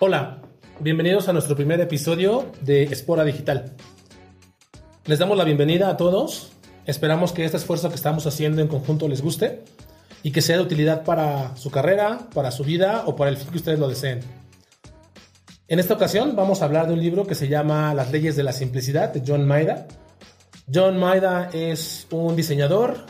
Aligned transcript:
Hola, 0.00 0.42
bienvenidos 0.78 1.28
a 1.28 1.32
nuestro 1.32 1.56
primer 1.56 1.80
episodio 1.80 2.52
de 2.60 2.84
Espora 2.84 3.24
Digital. 3.24 3.74
Les 5.06 5.18
damos 5.18 5.36
la 5.36 5.42
bienvenida 5.42 5.88
a 5.88 5.96
todos. 5.96 6.52
Esperamos 6.86 7.32
que 7.32 7.44
este 7.44 7.56
esfuerzo 7.56 7.88
que 7.88 7.96
estamos 7.96 8.24
haciendo 8.24 8.62
en 8.62 8.68
conjunto 8.68 9.08
les 9.08 9.22
guste 9.22 9.64
y 10.22 10.30
que 10.30 10.40
sea 10.40 10.56
de 10.56 10.62
utilidad 10.62 11.02
para 11.02 11.56
su 11.56 11.72
carrera, 11.72 12.28
para 12.32 12.52
su 12.52 12.62
vida 12.62 13.02
o 13.06 13.16
para 13.16 13.28
el 13.28 13.38
fin 13.38 13.50
que 13.50 13.56
ustedes 13.56 13.80
lo 13.80 13.88
deseen. 13.88 14.20
En 15.66 15.80
esta 15.80 15.94
ocasión 15.94 16.36
vamos 16.36 16.62
a 16.62 16.66
hablar 16.66 16.86
de 16.86 16.92
un 16.92 17.00
libro 17.00 17.26
que 17.26 17.34
se 17.34 17.48
llama 17.48 17.92
Las 17.92 18.12
leyes 18.12 18.36
de 18.36 18.44
la 18.44 18.52
simplicidad 18.52 19.12
de 19.12 19.24
John 19.26 19.48
Maida. 19.48 19.88
John 20.72 20.96
Maida 20.96 21.50
es 21.52 22.06
un 22.12 22.36
diseñador, 22.36 23.04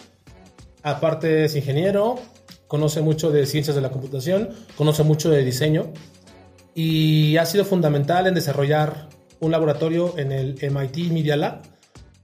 aparte 0.82 1.44
es 1.44 1.54
ingeniero, 1.54 2.18
conoce 2.66 3.02
mucho 3.02 3.30
de 3.30 3.44
ciencias 3.44 3.76
de 3.76 3.82
la 3.82 3.90
computación, 3.90 4.48
conoce 4.74 5.02
mucho 5.02 5.28
de 5.28 5.44
diseño 5.44 5.92
y 6.78 7.36
ha 7.38 7.44
sido 7.44 7.64
fundamental 7.64 8.28
en 8.28 8.34
desarrollar 8.34 9.08
un 9.40 9.50
laboratorio 9.50 10.16
en 10.16 10.30
el 10.30 10.54
MIT 10.62 11.10
Media 11.10 11.36
Lab, 11.36 11.62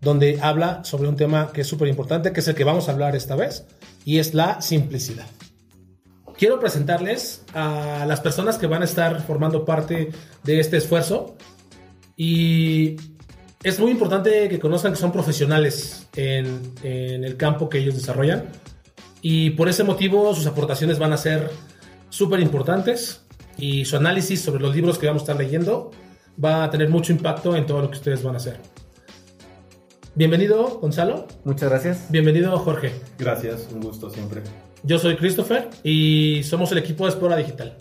donde 0.00 0.38
habla 0.40 0.84
sobre 0.84 1.08
un 1.08 1.16
tema 1.16 1.50
que 1.52 1.62
es 1.62 1.66
súper 1.66 1.88
importante, 1.88 2.32
que 2.32 2.38
es 2.38 2.46
el 2.46 2.54
que 2.54 2.62
vamos 2.62 2.88
a 2.88 2.92
hablar 2.92 3.16
esta 3.16 3.34
vez, 3.34 3.66
y 4.04 4.20
es 4.20 4.32
la 4.32 4.62
simplicidad. 4.62 5.26
Quiero 6.38 6.60
presentarles 6.60 7.42
a 7.52 8.04
las 8.06 8.20
personas 8.20 8.56
que 8.56 8.68
van 8.68 8.82
a 8.82 8.84
estar 8.84 9.22
formando 9.22 9.64
parte 9.64 10.12
de 10.44 10.60
este 10.60 10.76
esfuerzo 10.76 11.34
y 12.16 12.94
es 13.64 13.80
muy 13.80 13.90
importante 13.90 14.48
que 14.48 14.60
conozcan 14.60 14.92
que 14.92 14.98
son 14.98 15.10
profesionales 15.10 16.06
en, 16.14 16.74
el 16.84 17.36
campo 17.36 17.68
que 17.68 17.78
ellos 17.78 17.96
desarrollan 17.96 18.44
y 19.20 19.50
por 19.50 19.68
ese 19.68 19.82
motivo 19.82 20.32
sus 20.32 20.46
aportaciones 20.46 21.00
van 21.00 21.12
a 21.12 21.16
ser 21.16 21.50
súper 22.08 22.38
importantes 22.38 23.23
y 23.58 23.84
su 23.84 23.96
análisis 23.96 24.40
sobre 24.40 24.62
los 24.62 24.74
libros 24.74 24.98
que 24.98 25.06
vamos 25.06 25.22
a 25.22 25.24
estar 25.24 25.36
leyendo 25.36 25.90
va 26.42 26.64
a 26.64 26.70
tener 26.70 26.88
mucho 26.88 27.12
impacto 27.12 27.56
en 27.56 27.66
todo 27.66 27.82
lo 27.82 27.90
que 27.90 27.96
ustedes 27.96 28.22
van 28.22 28.34
a 28.34 28.38
hacer. 28.38 28.58
Bienvenido, 30.14 30.78
Gonzalo. 30.80 31.26
Muchas 31.44 31.70
gracias. 31.70 32.10
Bienvenido, 32.10 32.56
Jorge. 32.58 32.92
Gracias, 33.18 33.68
un 33.72 33.80
gusto 33.80 34.10
siempre. 34.10 34.42
Yo 34.82 34.98
soy 34.98 35.16
Christopher 35.16 35.70
y 35.82 36.42
somos 36.44 36.70
el 36.72 36.78
equipo 36.78 37.04
de 37.04 37.10
Espora 37.10 37.36
Digital. 37.36 37.76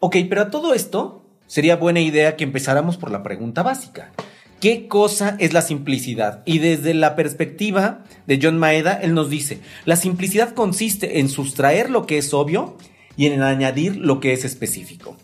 Ok, 0.00 0.16
pero 0.28 0.42
a 0.42 0.50
todo 0.50 0.74
esto 0.74 1.26
sería 1.46 1.76
buena 1.76 2.00
idea 2.00 2.36
que 2.36 2.44
empezáramos 2.44 2.96
por 2.96 3.10
la 3.10 3.22
pregunta 3.22 3.62
básica. 3.62 4.12
¿Qué 4.60 4.88
cosa 4.88 5.36
es 5.38 5.52
la 5.52 5.62
simplicidad? 5.62 6.42
Y 6.44 6.58
desde 6.58 6.92
la 6.92 7.16
perspectiva 7.16 8.04
de 8.26 8.38
John 8.42 8.58
Maeda, 8.58 8.94
él 8.94 9.14
nos 9.14 9.30
dice, 9.30 9.60
la 9.84 9.96
simplicidad 9.96 10.54
consiste 10.54 11.20
en 11.20 11.28
sustraer 11.28 11.88
lo 11.88 12.04
que 12.04 12.18
es 12.18 12.34
obvio 12.34 12.76
y 13.20 13.26
en 13.26 13.42
añadir 13.42 13.96
lo 13.96 14.18
que 14.18 14.32
es 14.32 14.46
específico. 14.46 15.14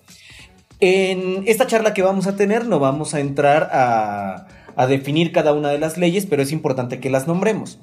En 0.81 1.45
esta 1.47 1.67
charla 1.67 1.95
que 1.95 2.03
vamos 2.03 2.27
a 2.27 2.37
tener 2.37 2.67
no 2.67 2.79
vamos 2.79 3.15
a 3.15 3.21
entrar 3.21 3.71
a, 3.73 4.49
a 4.77 4.87
definir 4.87 5.33
cada 5.33 5.55
una 5.55 5.71
de 5.71 5.79
las 5.79 5.97
leyes, 5.97 6.27
pero 6.27 6.43
es 6.43 6.53
importante 6.53 7.01
que 7.01 7.09
las 7.09 7.27
nombremos. 7.27 7.79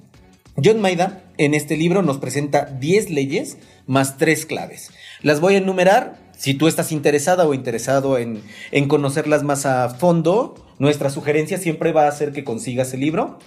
John 0.64 0.82
Maida 0.82 1.24
en 1.40 1.56
este 1.56 1.78
libro 1.78 2.04
nos 2.04 2.20
presenta 2.20 2.66
10 2.66 3.10
leyes 3.10 3.58
más 3.88 4.20
3 4.20 4.46
claves. 4.46 4.92
Las 5.24 5.40
voy 5.40 5.56
a 5.56 5.58
enumerar. 5.58 6.22
Si 6.38 6.54
tú 6.54 6.68
estás 6.68 6.92
interesada 6.92 7.48
o 7.48 7.56
interesado 7.56 8.20
en, 8.20 8.44
en 8.72 8.88
conocerlas 8.88 9.42
más 9.42 9.66
a 9.66 9.90
fondo, 9.90 10.54
nuestra 10.78 11.10
sugerencia 11.10 11.58
siempre 11.58 11.92
va 11.92 12.08
a 12.08 12.12
ser 12.12 12.34
que 12.34 12.44
consigas 12.44 12.94
el 12.94 13.00
libro 13.00 13.40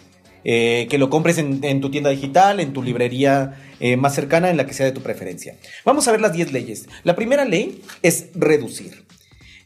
eh, 0.48 0.86
que 0.88 0.98
lo 0.98 1.10
compres 1.10 1.38
en, 1.38 1.80
tu 1.80 1.90
tienda 1.90 2.08
digital, 2.08 2.60
en 2.60 2.72
tu 2.72 2.80
librería 2.80 3.56
eh, 3.80 3.96
más 3.96 4.14
cercana, 4.14 4.48
en 4.48 4.56
la 4.56 4.64
que 4.64 4.74
sea 4.74 4.86
de 4.86 4.92
tu 4.92 5.00
preferencia. 5.00 5.56
Vamos 5.84 6.06
a 6.06 6.12
ver 6.12 6.20
las 6.20 6.32
10 6.32 6.52
leyes. 6.52 6.86
La 7.02 7.16
primera 7.16 7.44
ley 7.44 7.82
es 8.02 8.28
reducir. 8.32 9.06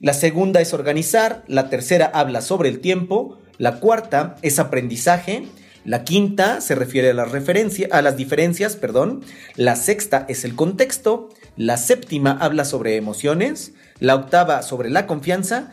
La 0.01 0.15
segunda 0.15 0.63
es 0.63 0.73
organizar. 0.73 1.45
La 1.49 1.69
tercera 1.69 2.07
habla 2.07 2.41
sobre 2.41 2.71
el 2.71 2.81
tiempo. 2.81 3.39
La 3.59 3.79
cuarta 3.79 4.37
es 4.41 4.59
aprendizaje. 4.59 5.43
La 5.85 6.03
quinta 6.03 6.63
se 6.63 6.75
refiere 6.75 7.11
a, 7.11 7.15
la 7.15 7.27
referencia, 7.27 7.87
a 7.93 8.01
las 8.01 8.17
diferencias, 8.17 8.77
perdón. 8.77 9.23
La 9.57 9.77
sexta 9.77 10.25
es 10.31 10.45
el 10.47 10.55
contexto. 10.55 11.29
La 11.59 11.77
séptima 11.77 12.39
habla 12.41 12.65
sobre 12.65 12.97
emociones. 12.97 13.75
La 13.99 14.15
octava 14.15 14.63
sobre 14.63 14.89
la 14.89 15.07
confianza. 15.07 15.73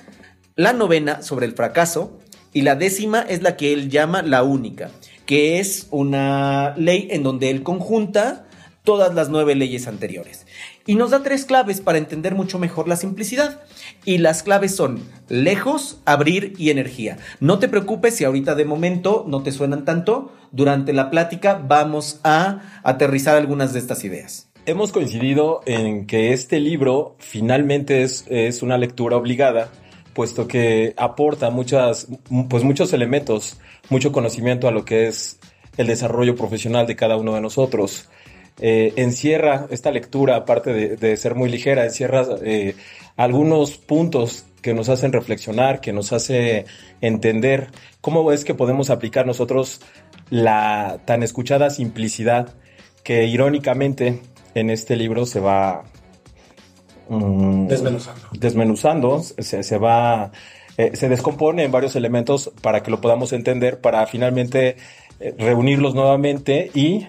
La 0.58 0.74
novena 0.74 1.22
sobre 1.22 1.46
el 1.46 1.54
fracaso 1.54 2.20
y 2.58 2.62
la 2.62 2.74
décima 2.74 3.22
es 3.22 3.44
la 3.44 3.56
que 3.56 3.72
él 3.72 3.88
llama 3.88 4.24
la 4.24 4.42
única, 4.42 4.90
que 5.28 5.60
es 5.60 5.86
una 5.92 6.74
ley 6.76 7.08
en 7.12 7.22
donde 7.22 7.52
él 7.52 7.62
conjunta 7.62 8.48
todas 8.84 9.14
las 9.14 9.30
nueve 9.30 9.54
leyes 9.54 9.88
anteriores. 9.88 10.48
Y 10.88 10.96
nos 10.96 11.12
da 11.12 11.22
tres 11.22 11.46
claves 11.46 11.82
para 11.82 12.00
entender 12.00 12.34
mucho 12.34 12.58
mejor 12.58 12.88
la 12.88 12.96
simplicidad. 12.96 13.62
Y 14.06 14.18
las 14.18 14.42
claves 14.42 14.76
son 14.76 15.04
lejos, 15.30 16.00
abrir 16.06 16.56
y 16.58 16.72
energía. 16.72 17.20
No 17.40 17.60
te 17.60 17.68
preocupes 17.68 18.16
si 18.16 18.24
ahorita 18.24 18.56
de 18.56 18.66
momento 18.66 19.24
no 19.28 19.44
te 19.44 19.52
suenan 19.52 19.86
tanto. 19.86 20.32
Durante 20.52 20.94
la 20.94 21.12
plática 21.12 21.62
vamos 21.64 22.20
a 22.24 22.82
aterrizar 22.82 23.38
algunas 23.38 23.72
de 23.72 23.82
estas 23.82 24.04
ideas. 24.04 24.50
Hemos 24.66 24.92
coincidido 24.92 25.62
en 25.68 26.08
que 26.08 26.34
este 26.34 26.60
libro 26.60 27.18
finalmente 27.20 28.02
es, 28.02 28.26
es 28.30 28.64
una 28.64 28.80
lectura 28.80 29.16
obligada 29.16 29.70
puesto 30.18 30.48
que 30.48 30.96
aporta 30.98 31.52
muchas, 31.52 32.08
pues 32.50 32.64
muchos 32.64 32.92
elementos, 32.92 33.60
mucho 33.92 34.12
conocimiento 34.12 34.68
a 34.68 34.72
lo 34.72 34.84
que 34.84 35.06
es 35.06 35.38
el 35.78 35.86
desarrollo 35.86 36.36
profesional 36.36 36.88
de 36.88 36.96
cada 36.96 37.18
uno 37.18 37.36
de 37.36 37.42
nosotros. 37.42 38.10
Eh, 38.60 38.94
encierra 38.96 39.68
esta 39.70 39.92
lectura, 39.92 40.36
aparte 40.36 40.74
de, 40.98 41.18
ser 41.18 41.36
muy 41.36 41.50
ligera, 41.50 41.84
encierra 41.84 42.26
eh, 42.42 42.74
algunos 43.16 43.78
puntos 43.78 44.48
que 44.64 44.74
nos 44.74 44.90
hacen 44.90 45.14
reflexionar, 45.14 45.82
que 45.82 45.94
nos 45.94 46.12
hace 46.12 46.66
entender 47.00 47.68
cómo 48.02 48.32
es 48.32 48.44
que 48.44 48.56
podemos 48.56 48.90
aplicar 48.90 49.28
nosotros 49.28 49.82
la 50.32 51.00
tan 51.06 51.22
escuchada 51.22 51.70
simplicidad 51.70 52.56
que 53.04 53.26
irónicamente 53.26 54.20
en 54.56 54.72
este 54.72 54.96
libro 54.96 55.28
se 55.28 55.42
va 55.42 55.84
Mm, 57.10 57.68
desmenuzando. 57.68 58.22
Desmenuzando, 58.34 59.22
se, 59.22 59.64
se 59.64 59.78
va, 59.78 60.32
eh, 60.78 60.92
se 60.96 61.10
descompone 61.10 61.64
en 61.64 61.72
varios 61.72 61.96
elementos 61.96 62.52
para 62.62 62.84
que 62.84 62.92
lo 62.92 63.02
podamos 63.02 63.34
entender, 63.34 63.80
para 63.82 64.06
finalmente 64.08 64.78
eh, 65.20 65.36
reunirlos 65.38 65.96
nuevamente 65.96 66.72
y 66.74 67.08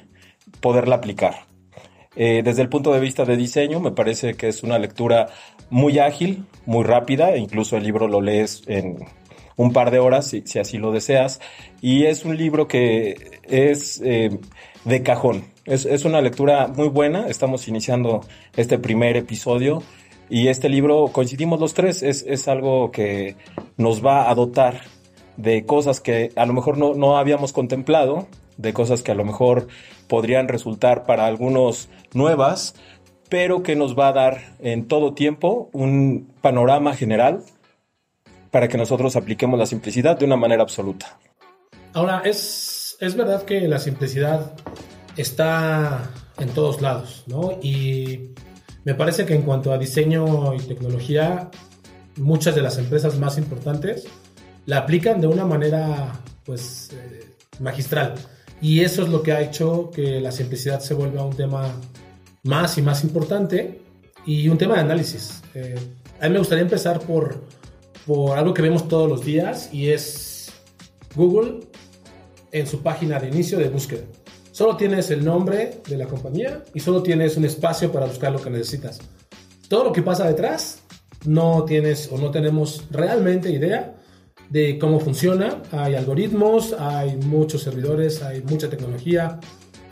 poderla 0.60 0.96
aplicar. 0.96 1.46
Eh, 2.16 2.42
desde 2.44 2.62
el 2.62 2.68
punto 2.68 2.92
de 2.92 3.00
vista 3.00 3.24
de 3.24 3.36
diseño, 3.36 3.80
me 3.80 3.92
parece 3.92 4.34
que 4.34 4.48
es 4.48 4.62
una 4.62 4.78
lectura 4.78 5.28
muy 5.70 5.98
ágil, 5.98 6.46
muy 6.66 6.84
rápida, 6.84 7.36
incluso 7.36 7.76
el 7.76 7.84
libro 7.84 8.08
lo 8.08 8.20
lees 8.20 8.62
en 8.66 9.04
un 9.56 9.72
par 9.72 9.90
de 9.90 9.98
horas, 9.98 10.26
si, 10.26 10.42
si 10.46 10.58
así 10.58 10.78
lo 10.78 10.92
deseas, 10.92 11.40
y 11.80 12.04
es 12.04 12.24
un 12.24 12.36
libro 12.36 12.66
que 12.66 13.40
es 13.44 14.00
de 14.00 15.02
cajón, 15.02 15.44
es, 15.68 15.84
es, 15.84 16.04
una 16.04 16.20
lectura 16.20 16.68
muy 16.68 16.88
buena. 16.88 17.28
Estamos 17.28 17.68
iniciando 17.68 18.22
este 18.56 18.78
primer 18.78 19.16
episodio 19.16 19.82
y 20.30 20.48
este 20.48 20.68
libro, 20.68 21.08
coincidimos 21.12 21.60
los 21.60 21.74
tres, 21.74 22.02
es, 22.02 22.24
es 22.26 22.48
algo 22.48 22.90
que 22.90 23.36
nos 23.76 24.04
va 24.04 24.30
a 24.30 24.34
dotar 24.34 24.80
de 25.36 25.64
cosas 25.64 26.00
que 26.00 26.32
a 26.36 26.46
lo 26.46 26.52
mejor 26.52 26.78
no, 26.78 26.94
no 26.94 27.18
habíamos 27.18 27.52
contemplado, 27.52 28.26
de 28.56 28.72
cosas 28.72 29.02
que 29.02 29.12
a 29.12 29.14
lo 29.14 29.24
mejor 29.24 29.68
podrían 30.08 30.48
resultar 30.48 31.04
para 31.04 31.26
algunos 31.26 31.88
nuevas, 32.12 32.74
pero 33.28 33.62
que 33.62 33.76
nos 33.76 33.96
va 33.96 34.08
a 34.08 34.12
dar 34.12 34.56
en 34.60 34.88
todo 34.88 35.14
tiempo 35.14 35.68
un 35.72 36.32
panorama 36.40 36.94
general 36.94 37.42
para 38.50 38.68
que 38.68 38.78
nosotros 38.78 39.16
apliquemos 39.16 39.58
la 39.58 39.66
simplicidad 39.66 40.18
de 40.18 40.24
una 40.24 40.36
manera 40.36 40.62
absoluta. 40.62 41.18
Ahora, 41.92 42.22
es, 42.24 42.96
es 43.00 43.14
verdad 43.16 43.44
que 43.44 43.60
la 43.68 43.78
simplicidad 43.78 44.54
está 45.18 46.10
en 46.38 46.48
todos 46.50 46.80
lados, 46.80 47.24
¿no? 47.26 47.58
Y 47.62 48.30
me 48.84 48.94
parece 48.94 49.26
que 49.26 49.34
en 49.34 49.42
cuanto 49.42 49.72
a 49.72 49.78
diseño 49.78 50.54
y 50.54 50.58
tecnología, 50.60 51.50
muchas 52.16 52.54
de 52.54 52.62
las 52.62 52.78
empresas 52.78 53.18
más 53.18 53.36
importantes 53.38 54.06
la 54.66 54.78
aplican 54.78 55.20
de 55.20 55.26
una 55.26 55.44
manera, 55.44 56.20
pues, 56.44 56.90
eh, 56.92 57.36
magistral. 57.60 58.14
Y 58.60 58.80
eso 58.80 59.02
es 59.02 59.08
lo 59.08 59.22
que 59.22 59.32
ha 59.32 59.40
hecho 59.40 59.90
que 59.90 60.20
la 60.20 60.32
simplicidad 60.32 60.80
se 60.80 60.94
vuelva 60.94 61.24
un 61.24 61.34
tema 61.34 61.72
más 62.42 62.76
y 62.78 62.82
más 62.82 63.04
importante 63.04 63.80
y 64.26 64.48
un 64.48 64.58
tema 64.58 64.74
de 64.74 64.80
análisis. 64.80 65.42
Eh, 65.54 65.74
a 66.20 66.26
mí 66.26 66.32
me 66.32 66.38
gustaría 66.38 66.62
empezar 66.62 67.00
por, 67.00 67.44
por 68.06 68.36
algo 68.36 68.52
que 68.52 68.62
vemos 68.62 68.88
todos 68.88 69.08
los 69.08 69.24
días 69.24 69.70
y 69.72 69.90
es 69.90 70.52
Google 71.14 71.60
en 72.52 72.66
su 72.66 72.82
página 72.82 73.18
de 73.18 73.28
inicio 73.28 73.58
de 73.58 73.68
búsqueda. 73.68 74.04
Solo 74.58 74.76
tienes 74.76 75.08
el 75.12 75.24
nombre 75.24 75.82
de 75.88 75.96
la 75.96 76.06
compañía 76.06 76.64
y 76.74 76.80
solo 76.80 77.00
tienes 77.00 77.36
un 77.36 77.44
espacio 77.44 77.92
para 77.92 78.06
buscar 78.06 78.32
lo 78.32 78.42
que 78.42 78.50
necesitas. 78.50 78.98
Todo 79.68 79.84
lo 79.84 79.92
que 79.92 80.02
pasa 80.02 80.26
detrás 80.26 80.80
no 81.24 81.64
tienes 81.64 82.08
o 82.10 82.18
no 82.18 82.32
tenemos 82.32 82.82
realmente 82.90 83.52
idea 83.52 83.94
de 84.50 84.76
cómo 84.76 84.98
funciona. 84.98 85.62
Hay 85.70 85.94
algoritmos, 85.94 86.72
hay 86.76 87.18
muchos 87.18 87.62
servidores, 87.62 88.20
hay 88.20 88.42
mucha 88.42 88.68
tecnología, 88.68 89.38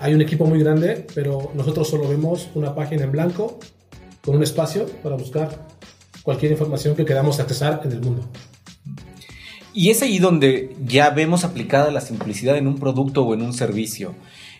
hay 0.00 0.14
un 0.14 0.20
equipo 0.20 0.46
muy 0.46 0.58
grande, 0.58 1.06
pero 1.14 1.52
nosotros 1.54 1.88
solo 1.88 2.08
vemos 2.08 2.48
una 2.56 2.74
página 2.74 3.04
en 3.04 3.12
blanco 3.12 3.60
con 4.24 4.34
un 4.34 4.42
espacio 4.42 4.86
para 5.00 5.14
buscar 5.14 5.64
cualquier 6.24 6.50
información 6.50 6.96
que 6.96 7.04
queramos 7.04 7.38
accesar 7.38 7.82
en 7.84 7.92
el 7.92 8.00
mundo. 8.00 8.28
Y 9.72 9.90
es 9.90 10.02
ahí 10.02 10.18
donde 10.18 10.74
ya 10.84 11.10
vemos 11.10 11.44
aplicada 11.44 11.92
la 11.92 12.00
simplicidad 12.00 12.56
en 12.56 12.66
un 12.66 12.80
producto 12.80 13.22
o 13.22 13.34
en 13.34 13.42
un 13.42 13.52
servicio. 13.52 14.14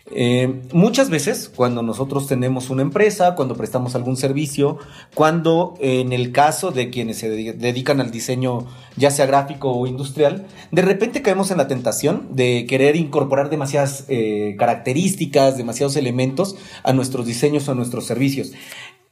Eh, 0.09 0.61
muchas 0.71 1.09
veces 1.09 1.51
cuando 1.53 1.81
nosotros 1.81 2.27
tenemos 2.27 2.69
una 2.69 2.81
empresa, 2.81 3.35
cuando 3.35 3.55
prestamos 3.55 3.93
algún 3.93 4.15
servicio, 4.15 4.77
cuando 5.13 5.73
en 5.81 6.13
el 6.13 6.31
caso 6.31 6.71
de 6.71 6.89
quienes 6.89 7.17
se 7.17 7.29
dedican 7.29 7.99
al 7.99 8.09
diseño 8.09 8.67
ya 8.95 9.11
sea 9.11 9.25
gráfico 9.25 9.71
o 9.71 9.85
industrial, 9.85 10.47
de 10.71 10.81
repente 10.81 11.21
caemos 11.21 11.51
en 11.51 11.57
la 11.57 11.67
tentación 11.67 12.29
de 12.31 12.65
querer 12.67 12.95
incorporar 12.95 13.49
demasiadas 13.49 14.05
eh, 14.07 14.55
características, 14.57 15.57
demasiados 15.57 15.97
elementos 15.97 16.55
a 16.83 16.93
nuestros 16.93 17.25
diseños 17.25 17.67
o 17.67 17.73
a 17.73 17.75
nuestros 17.75 18.05
servicios. 18.05 18.53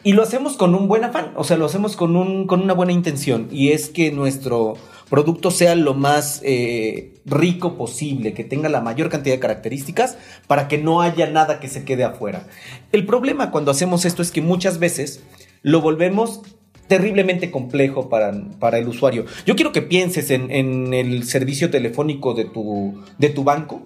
Y 0.04 0.14
lo 0.14 0.22
hacemos 0.22 0.56
con 0.56 0.76
un 0.76 0.88
buen 0.88 1.04
afán, 1.04 1.34
o 1.36 1.44
sea, 1.44 1.58
lo 1.58 1.66
hacemos 1.66 1.96
con, 1.96 2.16
un, 2.16 2.46
con 2.46 2.62
una 2.62 2.76
buena 2.76 2.92
intención, 2.92 3.48
y 3.52 3.72
es 3.72 3.90
que 3.90 4.12
nuestro 4.12 4.76
producto 5.10 5.52
sea 5.52 5.76
lo 5.76 5.94
más 5.94 6.42
eh, 6.44 7.16
rico 7.26 7.78
posible, 7.78 8.34
que 8.34 8.44
tenga 8.44 8.70
la 8.70 8.82
mayor 8.82 9.10
cantidad 9.10 9.36
de 9.36 9.40
características 9.40 10.18
para 10.48 10.68
que 10.68 10.78
no 10.78 11.02
haya 11.02 11.30
nada 11.30 11.60
que 11.60 11.68
se 11.68 11.84
quede 11.84 12.04
afuera. 12.04 12.48
El 12.92 13.06
problema 13.06 13.52
cuando 13.52 13.72
hacemos 13.72 14.06
esto 14.06 14.22
es 14.22 14.32
que 14.32 14.42
muchas 14.42 14.80
veces 14.80 15.24
lo 15.62 15.82
volvemos 15.82 16.42
terriblemente 16.88 17.50
complejo 17.52 18.10
para, 18.10 18.34
para 18.60 18.78
el 18.78 18.88
usuario. 18.88 19.26
Yo 19.46 19.56
quiero 19.56 19.72
que 19.72 19.82
pienses 19.82 20.30
en, 20.30 20.52
en 20.52 20.94
el 20.94 21.24
servicio 21.24 21.72
telefónico 21.72 22.34
de 22.34 22.46
tu, 22.46 23.04
de 23.18 23.30
tu 23.30 23.44
banco, 23.44 23.84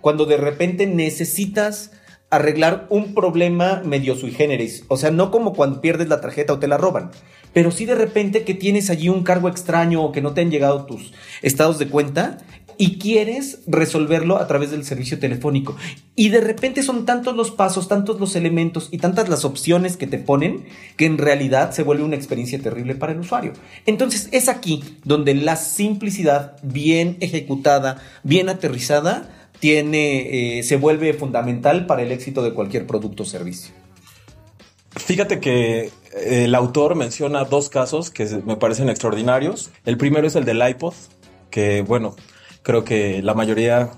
cuando 0.00 0.24
de 0.24 0.36
repente 0.36 0.86
necesitas 0.86 1.90
arreglar 2.30 2.86
un 2.90 3.14
problema 3.14 3.82
medio 3.84 4.14
sui 4.14 4.30
generis. 4.30 4.84
O 4.88 4.96
sea, 4.96 5.10
no 5.10 5.30
como 5.30 5.54
cuando 5.54 5.80
pierdes 5.80 6.08
la 6.08 6.20
tarjeta 6.20 6.52
o 6.52 6.58
te 6.58 6.68
la 6.68 6.76
roban, 6.76 7.10
pero 7.52 7.70
sí 7.70 7.84
de 7.84 7.94
repente 7.94 8.44
que 8.44 8.54
tienes 8.54 8.90
allí 8.90 9.08
un 9.08 9.22
cargo 9.22 9.48
extraño 9.48 10.02
o 10.02 10.12
que 10.12 10.20
no 10.20 10.32
te 10.32 10.40
han 10.40 10.50
llegado 10.50 10.86
tus 10.86 11.12
estados 11.42 11.78
de 11.78 11.88
cuenta 11.88 12.38
y 12.78 12.98
quieres 12.98 13.58
resolverlo 13.66 14.38
a 14.38 14.46
través 14.46 14.70
del 14.70 14.84
servicio 14.84 15.18
telefónico. 15.18 15.76
Y 16.14 16.28
de 16.28 16.40
repente 16.40 16.84
son 16.84 17.04
tantos 17.04 17.34
los 17.36 17.50
pasos, 17.50 17.88
tantos 17.88 18.20
los 18.20 18.36
elementos 18.36 18.88
y 18.92 18.98
tantas 18.98 19.28
las 19.28 19.44
opciones 19.44 19.96
que 19.96 20.06
te 20.06 20.18
ponen 20.18 20.64
que 20.96 21.04
en 21.04 21.18
realidad 21.18 21.72
se 21.72 21.82
vuelve 21.82 22.04
una 22.04 22.14
experiencia 22.14 22.60
terrible 22.60 22.94
para 22.94 23.12
el 23.12 23.18
usuario. 23.18 23.52
Entonces 23.84 24.28
es 24.30 24.48
aquí 24.48 24.84
donde 25.04 25.34
la 25.34 25.56
simplicidad 25.56 26.56
bien 26.62 27.16
ejecutada, 27.20 28.00
bien 28.22 28.48
aterrizada, 28.48 29.28
tiene, 29.58 30.58
eh, 30.58 30.62
se 30.62 30.76
vuelve 30.76 31.12
fundamental 31.14 31.86
para 31.86 32.02
el 32.02 32.12
éxito 32.12 32.42
de 32.42 32.54
cualquier 32.54 32.86
producto 32.86 33.24
o 33.24 33.26
servicio. 33.26 33.72
Fíjate 34.90 35.40
que 35.40 35.90
el 36.24 36.54
autor 36.54 36.94
menciona 36.94 37.44
dos 37.44 37.68
casos 37.68 38.10
que 38.10 38.26
me 38.44 38.56
parecen 38.56 38.88
extraordinarios. 38.88 39.70
El 39.84 39.96
primero 39.96 40.26
es 40.26 40.36
el 40.36 40.44
del 40.44 40.66
iPod, 40.66 40.94
que 41.50 41.82
bueno, 41.82 42.16
creo 42.62 42.84
que 42.84 43.22
la 43.22 43.34
mayoría 43.34 43.90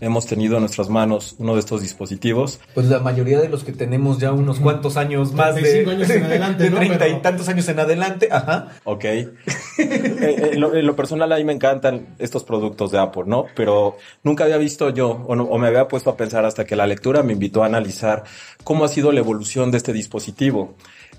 hemos 0.00 0.26
tenido 0.26 0.56
en 0.56 0.60
nuestras 0.60 0.88
manos 0.88 1.36
uno 1.38 1.54
de 1.54 1.60
estos 1.60 1.80
dispositivos. 1.80 2.60
Pues 2.74 2.86
la 2.86 2.98
mayoría 2.98 3.40
de 3.40 3.48
los 3.48 3.64
que 3.64 3.72
tenemos 3.72 4.18
ya 4.18 4.32
unos 4.32 4.60
cuantos 4.60 4.96
años 4.96 5.32
más 5.32 5.54
de, 5.54 5.86
años 5.88 6.10
en 6.10 6.24
adelante, 6.24 6.64
de 6.64 6.70
30 6.70 7.08
y 7.08 7.22
tantos 7.22 7.48
años 7.48 7.68
en 7.68 7.78
adelante, 7.78 8.28
ajá. 8.30 8.68
Ok. 8.84 9.04
Eh, 9.76 10.52
en, 10.52 10.86
lo, 10.86 10.94
personal 10.94 11.32
a 11.32 11.36
mí 11.36 11.42
me 11.42 11.52
encantan 11.52 12.14
estos 12.20 12.44
productos 12.44 12.92
de 12.92 12.98
Apple, 12.98 13.24
¿no? 13.26 13.46
Pero 13.56 13.96
nunca 14.22 14.44
había 14.44 14.56
visto 14.56 14.90
yo 14.90 15.10
o, 15.10 15.58
me 15.58 15.66
había 15.66 15.88
puesto 15.88 16.10
a 16.10 16.16
pensar 16.16 16.44
hasta 16.44 16.64
que 16.64 16.76
la 16.76 16.86
lectura 16.86 17.24
me 17.24 17.32
invitó 17.32 17.64
a 17.64 17.66
analizar 17.66 18.22
cómo 18.62 18.84
ha 18.84 18.88
sido 18.88 19.10
la 19.10 19.18
evolución 19.18 19.72
de 19.72 19.78
este 19.78 19.92
dispositivo. 19.92 20.76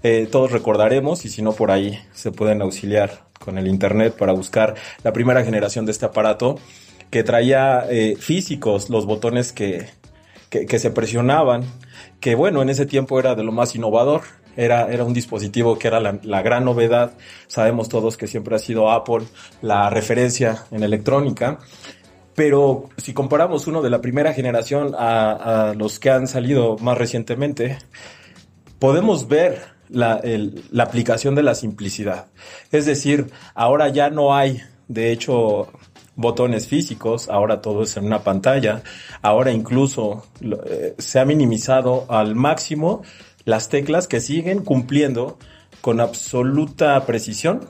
Eh, 0.08 0.28
todos 0.32 0.52
recordaremos, 0.52 1.26
y 1.26 1.30
si 1.30 1.42
no 1.42 1.54
por 1.54 1.72
ahí 1.72 2.00
se 2.14 2.32
pueden 2.32 2.62
auxiliar 2.62 3.26
con 3.40 3.58
el 3.58 3.66
Internet 3.66 4.16
para 4.16 4.34
buscar 4.34 4.76
la 5.04 5.12
primera 5.12 5.44
generación 5.44 5.88
de 5.88 5.94
este 5.94 6.06
aparato 6.06 6.60
que 7.10 7.24
traía 7.24 7.88
eh, 7.90 8.16
físicos 8.16 8.92
los 8.92 9.08
botones 9.08 9.52
que, 9.52 9.88
que, 10.52 10.78
se 10.78 10.92
presionaban, 10.92 11.64
que 12.20 12.36
bueno, 12.36 12.62
en 12.62 12.70
ese 12.70 12.86
tiempo 12.86 13.20
era 13.20 13.34
de 13.34 13.44
lo 13.44 13.52
más 13.52 13.74
innovador. 13.74 14.22
Era, 14.56 14.94
era 14.94 15.04
un 15.06 15.14
dispositivo 15.16 15.80
que 15.80 15.88
era 15.88 16.00
la, 16.00 16.42
gran 16.44 16.66
novedad. 16.66 17.14
Sabemos 17.48 17.90
todos 17.90 18.16
que 18.16 18.28
siempre 18.28 18.56
ha 18.56 18.60
sido 18.60 18.92
Apple 18.92 19.26
la 19.64 19.90
referencia 19.90 20.66
en 20.70 20.84
electrónica. 20.84 21.58
Pero 22.36 22.90
si 22.98 23.16
comparamos 23.16 23.66
uno 23.66 23.82
de 23.82 23.90
la 23.90 24.02
primera 24.02 24.34
generación 24.34 24.94
a 24.96 25.74
los 25.76 26.00
que 26.00 26.12
han 26.12 26.28
salido 26.28 26.78
más 26.78 26.96
recientemente, 26.96 27.80
podemos 28.78 29.28
ver 29.28 29.75
la, 29.90 30.22
aplicación 30.80 31.36
de 31.36 31.44
la 31.44 31.56
simplicidad. 31.56 32.28
Es 32.72 32.86
decir, 32.86 33.32
ahora 33.54 33.90
ya 33.90 34.10
no 34.10 34.36
hay, 34.36 34.62
de 34.88 35.12
hecho, 35.12 35.68
botones 36.16 36.68
físicos, 36.68 37.30
ahora 37.30 37.62
todo 37.62 37.84
es 37.84 37.98
en 37.98 38.06
una 38.06 38.24
pantalla, 38.24 38.84
ahora 39.22 39.52
incluso 39.52 40.26
eh, 40.42 40.96
se 40.98 41.20
ha 41.20 41.26
minimizado 41.26 42.06
al 42.10 42.36
máximo 42.36 43.04
las 43.44 43.70
teclas 43.70 44.08
que 44.08 44.20
siguen 44.20 44.60
cumpliendo 44.64 45.38
con 45.82 46.00
absoluta 46.00 47.06
precisión 47.06 47.70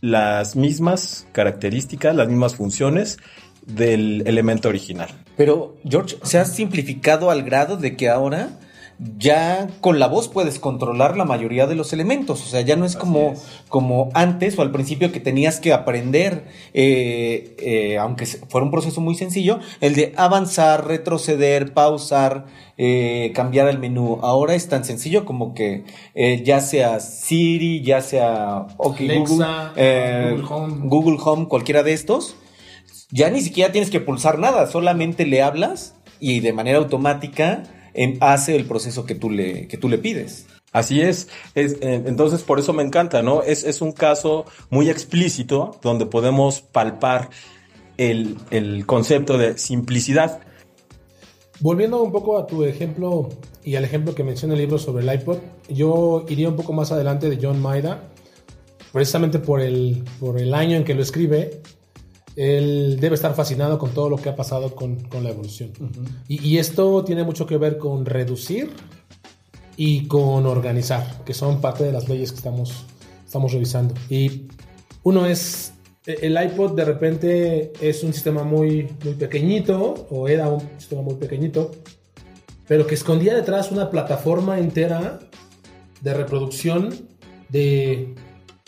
las 0.00 0.54
mismas 0.54 1.26
características, 1.32 2.14
las 2.14 2.28
mismas 2.28 2.54
funciones 2.54 3.18
del 3.66 4.22
elemento 4.26 4.68
original. 4.68 5.08
Pero, 5.36 5.76
George, 5.88 6.16
se 6.22 6.38
ha 6.38 6.44
simplificado 6.44 7.30
al 7.30 7.42
grado 7.42 7.76
de 7.76 7.96
que 7.96 8.08
ahora 8.08 8.58
ya 9.18 9.68
con 9.80 10.00
la 10.00 10.08
voz 10.08 10.28
puedes 10.28 10.58
controlar 10.58 11.16
la 11.16 11.24
mayoría 11.24 11.66
de 11.66 11.76
los 11.76 11.92
elementos. 11.92 12.42
O 12.42 12.46
sea, 12.46 12.62
ya 12.62 12.74
no 12.74 12.84
es 12.84 12.96
como, 12.96 13.34
como 13.68 14.10
antes 14.14 14.58
o 14.58 14.62
al 14.62 14.72
principio 14.72 15.12
que 15.12 15.20
tenías 15.20 15.60
que 15.60 15.72
aprender, 15.72 16.46
eh, 16.74 17.54
eh, 17.58 17.98
aunque 17.98 18.26
fuera 18.26 18.64
un 18.64 18.72
proceso 18.72 19.00
muy 19.00 19.14
sencillo, 19.14 19.60
el 19.80 19.94
de 19.94 20.12
avanzar, 20.16 20.86
retroceder, 20.88 21.72
pausar, 21.74 22.46
eh, 22.76 23.30
cambiar 23.34 23.68
el 23.68 23.78
menú. 23.78 24.18
Ahora 24.22 24.54
es 24.54 24.68
tan 24.68 24.84
sencillo 24.84 25.24
como 25.24 25.54
que 25.54 25.84
ya 26.44 26.60
sea 26.60 26.98
Siri, 26.98 27.82
ya 27.82 28.00
sea 28.00 28.66
Google, 28.78 29.24
Home. 30.48 30.88
Google 30.88 31.18
Home, 31.24 31.46
cualquiera 31.46 31.84
de 31.84 31.92
estos, 31.92 32.34
ya 33.10 33.30
ni 33.30 33.40
siquiera 33.40 33.70
tienes 33.70 33.90
que 33.90 34.00
pulsar 34.00 34.38
nada, 34.38 34.66
solamente 34.66 35.24
le 35.24 35.40
hablas 35.40 35.94
y 36.20 36.40
de 36.40 36.52
manera 36.52 36.78
automática 36.78 37.62
hace 38.20 38.56
el 38.56 38.64
proceso 38.64 39.04
que 39.06 39.14
tú 39.14 39.30
le, 39.30 39.68
que 39.68 39.76
tú 39.76 39.88
le 39.88 39.98
pides. 39.98 40.46
Así 40.72 41.00
es. 41.00 41.28
es 41.54 41.74
eh, 41.80 42.02
entonces, 42.06 42.42
por 42.42 42.58
eso 42.58 42.72
me 42.72 42.82
encanta, 42.82 43.22
¿no? 43.22 43.42
Es, 43.42 43.64
es, 43.64 43.80
un 43.80 43.92
caso 43.92 44.44
muy 44.70 44.90
explícito 44.90 45.78
donde 45.82 46.06
podemos 46.06 46.60
palpar 46.60 47.30
el, 47.96 48.36
el 48.50 48.84
concepto 48.86 49.38
de 49.38 49.56
simplicidad. 49.56 50.40
Volviendo 51.60 52.02
un 52.02 52.12
poco 52.12 52.38
a 52.38 52.46
tu 52.46 52.64
ejemplo 52.64 53.30
y 53.64 53.76
al 53.76 53.84
ejemplo 53.84 54.14
que 54.14 54.22
menciona 54.22 54.54
el 54.54 54.60
libro 54.60 54.78
sobre 54.78 55.02
el 55.02 55.20
iPod, 55.20 55.38
yo 55.68 56.24
iría 56.28 56.48
un 56.48 56.56
poco 56.56 56.72
más 56.72 56.92
adelante 56.92 57.28
de 57.28 57.38
John 57.40 57.60
Maida, 57.60 58.10
precisamente 58.92 59.38
por 59.38 59.60
el, 59.60 60.04
por 60.20 60.38
el 60.38 60.54
año 60.54 60.76
en 60.76 60.84
que 60.84 60.94
lo 60.94 61.02
escribe, 61.02 61.60
él 62.38 62.98
debe 63.00 63.16
estar 63.16 63.34
fascinado 63.34 63.80
con 63.80 63.90
todo 63.90 64.08
lo 64.08 64.16
que 64.16 64.28
ha 64.28 64.36
pasado 64.36 64.76
con, 64.76 65.00
con 65.08 65.24
la 65.24 65.30
evolución. 65.30 65.72
y, 66.28 66.46
y, 66.48 66.58
esto 66.58 67.02
tiene 67.04 67.24
mucho 67.24 67.46
que 67.46 67.56
ver 67.56 67.78
con 67.78 68.06
reducir 68.06 68.70
y 69.76 70.06
con 70.06 70.46
organizar, 70.46 71.24
que 71.24 71.34
son 71.34 71.60
parte 71.60 71.82
de 71.82 71.90
las 71.90 72.08
leyes 72.08 72.30
que 72.30 72.36
estamos, 72.36 72.84
estamos 73.26 73.52
revisando. 73.52 73.94
Y 74.08 74.46
uno 75.02 75.26
es, 75.26 75.72
e, 76.06 76.18
el 76.22 76.40
iPod 76.40 76.76
de 76.76 76.84
repente 76.84 77.72
es 77.80 78.04
un 78.04 78.12
sistema 78.12 78.44
muy, 78.44 78.88
muy 79.02 79.14
pequeñito, 79.14 80.06
o 80.08 80.28
era 80.28 80.48
un 80.48 80.60
sistema 80.78 81.02
muy 81.02 81.14
pequeñito, 81.14 81.72
pero 82.68 82.86
que 82.86 82.94
escondía 82.94 83.34
detrás 83.34 83.72
una 83.72 83.90
plataforma 83.90 84.60
entera 84.60 85.18
de 86.02 86.14
reproducción 86.14 86.94
de 87.48 88.14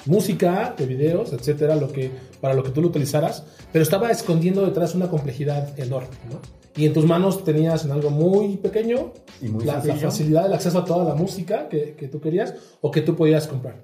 música, 0.07 0.75
de 0.77 0.87
videos, 0.87 1.33
etcétera, 1.33 1.77
lo 1.77 1.93
que, 1.93 2.11
para 2.41 2.55
lo 2.55 2.65
que 2.65 2.71
tú 2.71 2.83
lo 2.83 2.89
utilizaras, 2.89 3.45
pero 3.73 3.83
estaba 3.83 4.11
escondiendo 4.11 4.65
detrás 4.65 4.95
una 4.95 5.09
complejidad 5.09 5.79
enorme, 5.79 6.17
¿no? 6.31 6.41
Y 6.77 6.87
en 6.87 6.93
tus 6.93 7.05
manos 7.05 7.45
tenías 7.45 7.85
en 7.85 7.91
algo 7.91 8.11
muy 8.11 8.57
pequeño 8.57 9.13
y 9.43 9.49
muy 9.49 9.65
la, 9.65 9.83
la, 9.85 9.97
facilidad 9.97 10.45
del 10.45 10.53
acceso 10.53 10.79
a 10.79 10.85
toda 10.85 11.05
la 11.05 11.15
música 11.15 11.69
que, 11.69 11.95
que, 11.95 12.09
tú 12.09 12.21
querías 12.21 12.55
o 12.81 12.91
que 12.91 13.01
tú 13.03 13.17
podías 13.17 13.49
comprar. 13.49 13.77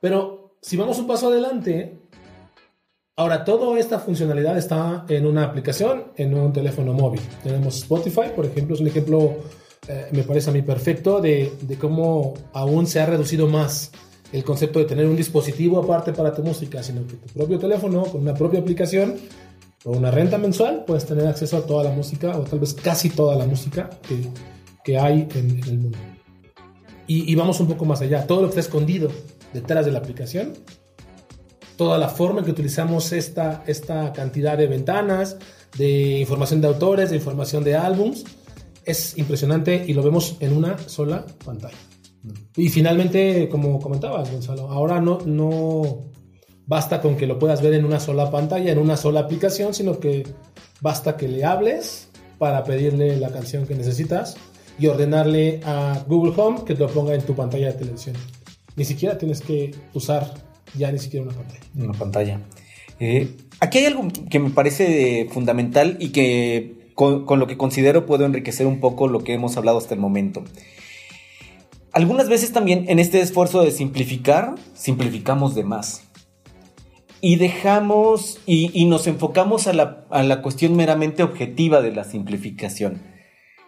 Pero 0.00 0.56
si 0.60 0.76
vamos 0.76 0.98
un 0.98 1.06
paso 1.06 1.28
adelante, 1.28 1.98
ahora 3.16 3.44
toda 3.44 3.78
esta 3.78 3.98
funcionalidad 3.98 4.58
está 4.58 5.06
en 5.08 5.26
una 5.26 5.44
aplicación, 5.44 6.12
en 6.16 6.34
un 6.34 6.52
teléfono 6.52 6.92
móvil. 6.92 7.22
Tenemos 7.42 7.76
Spotify, 7.78 8.30
por 8.36 8.44
ejemplo, 8.44 8.74
es 8.74 8.80
un 8.80 8.88
ejemplo, 8.88 9.36
eh, 9.88 10.08
me 10.12 10.22
parece 10.22 10.50
a 10.50 10.52
mí 10.52 10.60
perfecto, 10.60 11.20
de, 11.20 11.52
de 11.62 11.78
cómo 11.78 12.34
aún 12.52 12.86
se 12.86 13.00
ha 13.00 13.06
reducido 13.06 13.48
más 13.48 13.90
el 14.34 14.42
concepto 14.42 14.80
de 14.80 14.84
tener 14.84 15.06
un 15.06 15.14
dispositivo 15.14 15.78
aparte 15.78 16.12
para 16.12 16.34
tu 16.34 16.42
música, 16.42 16.82
sino 16.82 17.06
que 17.06 17.14
tu 17.14 17.28
propio 17.28 17.56
teléfono, 17.56 18.02
con 18.02 18.20
una 18.20 18.34
propia 18.34 18.58
aplicación 18.58 19.14
o 19.84 19.92
una 19.92 20.10
renta 20.10 20.38
mensual, 20.38 20.84
puedes 20.84 21.06
tener 21.06 21.24
acceso 21.28 21.56
a 21.56 21.64
toda 21.64 21.84
la 21.84 21.90
música 21.90 22.36
o 22.36 22.42
tal 22.42 22.58
vez 22.58 22.74
casi 22.74 23.10
toda 23.10 23.36
la 23.36 23.46
música 23.46 23.90
que, 24.02 24.28
que 24.82 24.98
hay 24.98 25.28
en, 25.36 25.62
el 25.68 25.78
mundo. 25.78 25.98
Y, 27.06 27.30
y, 27.30 27.34
vamos 27.36 27.60
un 27.60 27.68
poco 27.68 27.84
más 27.84 28.00
allá. 28.00 28.26
Todo 28.26 28.42
lo 28.42 28.48
que 28.48 28.58
está 28.58 28.60
escondido 28.60 29.08
detrás 29.52 29.86
de 29.86 29.92
la 29.92 30.00
aplicación 30.00 30.54
toda 31.76 31.98
la 31.98 32.08
forma 32.08 32.40
en 32.40 32.44
que 32.44 32.52
utilizamos 32.52 33.12
esta, 33.12 33.62
esta 33.66 34.12
cantidad 34.12 34.56
de 34.56 34.66
ventanas, 34.66 35.36
de 35.76 36.20
información 36.20 36.60
de 36.60 36.68
autores, 36.68 37.10
de 37.10 37.16
información 37.16 37.64
de 37.64 37.76
álbums. 37.76 38.24
Es 38.84 39.16
impresionante 39.18 39.84
y 39.86 39.92
lo 39.92 40.02
vemos 40.02 40.36
en 40.40 40.56
una 40.56 40.78
sola 40.78 41.24
pantalla. 41.44 41.93
Y 42.56 42.68
finalmente, 42.68 43.48
como 43.48 43.80
comentabas, 43.80 44.30
Gonzalo, 44.30 44.70
ahora 44.70 45.00
no, 45.00 45.18
no 45.26 46.00
basta 46.66 47.00
con 47.00 47.16
que 47.16 47.26
lo 47.26 47.38
puedas 47.38 47.62
ver 47.62 47.74
en 47.74 47.84
una 47.84 48.00
sola 48.00 48.30
pantalla, 48.30 48.72
en 48.72 48.78
una 48.78 48.96
sola 48.96 49.20
aplicación, 49.20 49.74
sino 49.74 49.98
que 50.00 50.24
basta 50.80 51.16
que 51.16 51.28
le 51.28 51.44
hables 51.44 52.08
para 52.38 52.64
pedirle 52.64 53.16
la 53.16 53.30
canción 53.30 53.66
que 53.66 53.74
necesitas 53.74 54.36
y 54.78 54.86
ordenarle 54.86 55.60
a 55.64 56.04
Google 56.08 56.32
Home 56.36 56.64
que 56.64 56.74
te 56.74 56.80
lo 56.80 56.88
ponga 56.88 57.14
en 57.14 57.22
tu 57.22 57.34
pantalla 57.34 57.66
de 57.66 57.74
televisión. 57.74 58.16
Ni 58.76 58.84
siquiera 58.84 59.18
tienes 59.18 59.40
que 59.40 59.74
usar 59.92 60.34
ya 60.76 60.90
ni 60.90 60.98
siquiera 60.98 61.26
una 61.26 61.34
pantalla. 61.34 61.60
Una 61.76 61.92
pantalla. 61.92 62.40
Eh, 63.00 63.36
aquí 63.60 63.78
hay 63.78 63.86
algo 63.86 64.08
que 64.30 64.38
me 64.38 64.50
parece 64.50 65.28
fundamental 65.30 65.96
y 66.00 66.10
que 66.10 66.90
con, 66.94 67.24
con, 67.24 67.38
lo 67.38 67.46
que 67.46 67.56
considero 67.56 68.06
puedo 68.06 68.24
enriquecer 68.24 68.66
un 68.66 68.80
poco 68.80 69.08
lo 69.08 69.22
que 69.22 69.34
hemos 69.34 69.56
hablado 69.56 69.78
hasta 69.78 69.94
el 69.94 70.00
momento. 70.00 70.44
Algunas 71.94 72.28
veces 72.28 72.52
también 72.52 72.86
en 72.88 72.98
este 72.98 73.20
esfuerzo 73.20 73.62
de 73.62 73.70
simplificar, 73.70 74.56
simplificamos 74.74 75.54
de 75.54 75.62
más. 75.62 76.02
Y 77.20 77.36
dejamos 77.36 78.40
y, 78.46 78.84
nos 78.86 79.06
enfocamos 79.06 79.68
a 79.68 79.72
la, 79.72 80.04
a 80.10 80.24
la 80.24 80.42
cuestión 80.42 80.74
meramente 80.74 81.22
objetiva 81.22 81.80
de 81.82 81.92
la 81.92 82.02
simplificación. 82.02 83.00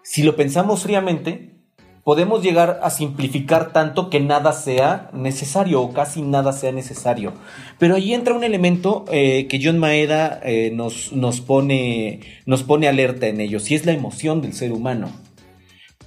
Si 0.02 0.24
lo 0.24 0.34
pensamos 0.34 0.82
fríamente, 0.82 1.54
podemos 2.02 2.42
llegar 2.42 2.80
a 2.82 2.90
simplificar 2.90 3.72
tanto 3.72 4.10
que 4.10 4.18
nada 4.18 4.52
sea 4.52 5.08
necesario 5.12 5.80
o 5.80 5.92
casi 5.92 6.22
nada 6.22 6.52
sea 6.52 6.72
necesario. 6.72 7.32
Pero 7.78 7.94
ahí 7.94 8.12
entra 8.12 8.34
un 8.34 8.42
elemento 8.42 9.04
eh, 9.12 9.46
que 9.46 9.60
John 9.62 9.78
Maeda 9.78 10.40
eh, 10.42 10.72
nos, 10.74 11.12
nos, 11.12 11.40
pone, 11.40 12.20
nos 12.44 12.64
pone 12.64 12.88
alerta 12.88 13.28
en 13.28 13.40
ello, 13.40 13.58
y 13.64 13.74
es 13.74 13.86
la 13.86 13.92
emoción 13.92 14.42
del 14.42 14.52
ser 14.52 14.72
humano. 14.72 15.10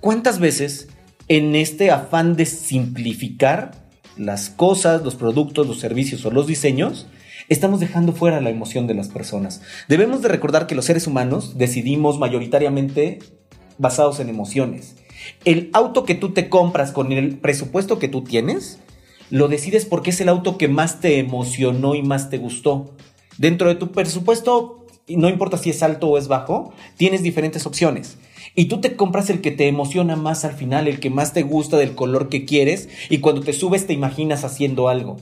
¿Cuántas 0.01 0.39
veces 0.39 0.89
en 1.29 1.55
este 1.55 1.91
afán 1.91 2.35
de 2.35 2.45
simplificar 2.45 3.71
las 4.17 4.49
cosas, 4.49 5.03
los 5.03 5.15
productos, 5.15 5.67
los 5.67 5.79
servicios 5.79 6.25
o 6.25 6.31
los 6.31 6.47
diseños, 6.47 7.07
estamos 7.47 7.79
dejando 7.79 8.11
fuera 8.11 8.41
la 8.41 8.49
emoción 8.49 8.87
de 8.87 8.95
las 8.95 9.07
personas? 9.07 9.61
Debemos 9.87 10.21
de 10.21 10.27
recordar 10.27 10.67
que 10.67 10.75
los 10.75 10.85
seres 10.85 11.07
humanos 11.07 11.57
decidimos 11.57 12.19
mayoritariamente 12.19 13.19
basados 13.77 14.19
en 14.19 14.27
emociones. 14.27 14.95
El 15.45 15.69
auto 15.73 16.03
que 16.03 16.15
tú 16.15 16.31
te 16.31 16.49
compras 16.49 16.91
con 16.91 17.11
el 17.11 17.37
presupuesto 17.37 17.99
que 17.99 18.09
tú 18.09 18.23
tienes, 18.23 18.79
lo 19.29 19.47
decides 19.47 19.85
porque 19.85 20.09
es 20.09 20.19
el 20.21 20.29
auto 20.29 20.57
que 20.57 20.67
más 20.67 20.99
te 20.99 21.19
emocionó 21.19 21.93
y 21.93 22.01
más 22.01 22.29
te 22.29 22.39
gustó. 22.39 22.95
Dentro 23.37 23.69
de 23.69 23.75
tu 23.75 23.91
presupuesto, 23.91 24.78
no 25.17 25.29
importa 25.29 25.57
si 25.57 25.69
es 25.69 25.83
alto 25.83 26.07
o 26.09 26.17
es 26.17 26.27
bajo, 26.27 26.73
tienes 26.97 27.23
diferentes 27.23 27.65
opciones. 27.65 28.17
Y 28.55 28.65
tú 28.65 28.81
te 28.81 28.95
compras 28.95 29.29
el 29.29 29.41
que 29.41 29.51
te 29.51 29.67
emociona 29.67 30.15
más 30.15 30.45
al 30.45 30.53
final, 30.53 30.87
el 30.87 30.99
que 30.99 31.09
más 31.09 31.33
te 31.33 31.43
gusta 31.43 31.77
del 31.77 31.95
color 31.95 32.29
que 32.29 32.45
quieres, 32.45 32.89
y 33.09 33.19
cuando 33.19 33.41
te 33.41 33.53
subes 33.53 33.87
te 33.87 33.93
imaginas 33.93 34.43
haciendo 34.43 34.89
algo. 34.89 35.17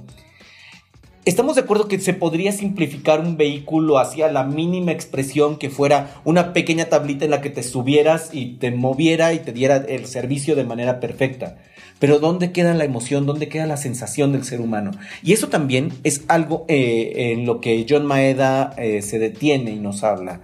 ¿Estamos 1.27 1.55
de 1.55 1.61
acuerdo 1.63 1.89
que 1.89 1.99
se 1.99 2.13
podría 2.13 2.53
simplificar 2.53 3.19
un 3.19 3.35
vehículo 3.35 3.99
hacia 3.99 4.31
la 4.31 4.45
mínima 4.45 4.93
expresión 4.93 5.57
que 5.57 5.69
fuera 5.69 6.21
una 6.23 6.53
pequeña 6.53 6.85
tablita 6.85 7.25
en 7.25 7.31
la 7.31 7.41
que 7.41 7.49
te 7.49 7.63
subieras 7.63 8.29
y 8.31 8.53
te 8.53 8.71
moviera 8.71 9.33
y 9.33 9.39
te 9.39 9.51
diera 9.51 9.75
el 9.75 10.05
servicio 10.05 10.55
de 10.55 10.63
manera 10.63 11.01
perfecta? 11.01 11.57
Pero 11.99 12.19
¿dónde 12.19 12.51
queda 12.51 12.73
la 12.73 12.83
emoción? 12.83 13.25
¿Dónde 13.25 13.49
queda 13.49 13.65
la 13.65 13.77
sensación 13.77 14.31
del 14.31 14.43
ser 14.43 14.61
humano? 14.61 14.91
Y 15.23 15.33
eso 15.33 15.47
también 15.49 15.93
es 16.03 16.23
algo 16.27 16.65
eh, 16.67 17.33
en 17.33 17.45
lo 17.45 17.59
que 17.59 17.85
John 17.89 18.05
Maeda 18.05 18.73
eh, 18.77 19.01
se 19.01 19.19
detiene 19.19 19.71
y 19.71 19.79
nos 19.79 20.03
habla. 20.03 20.41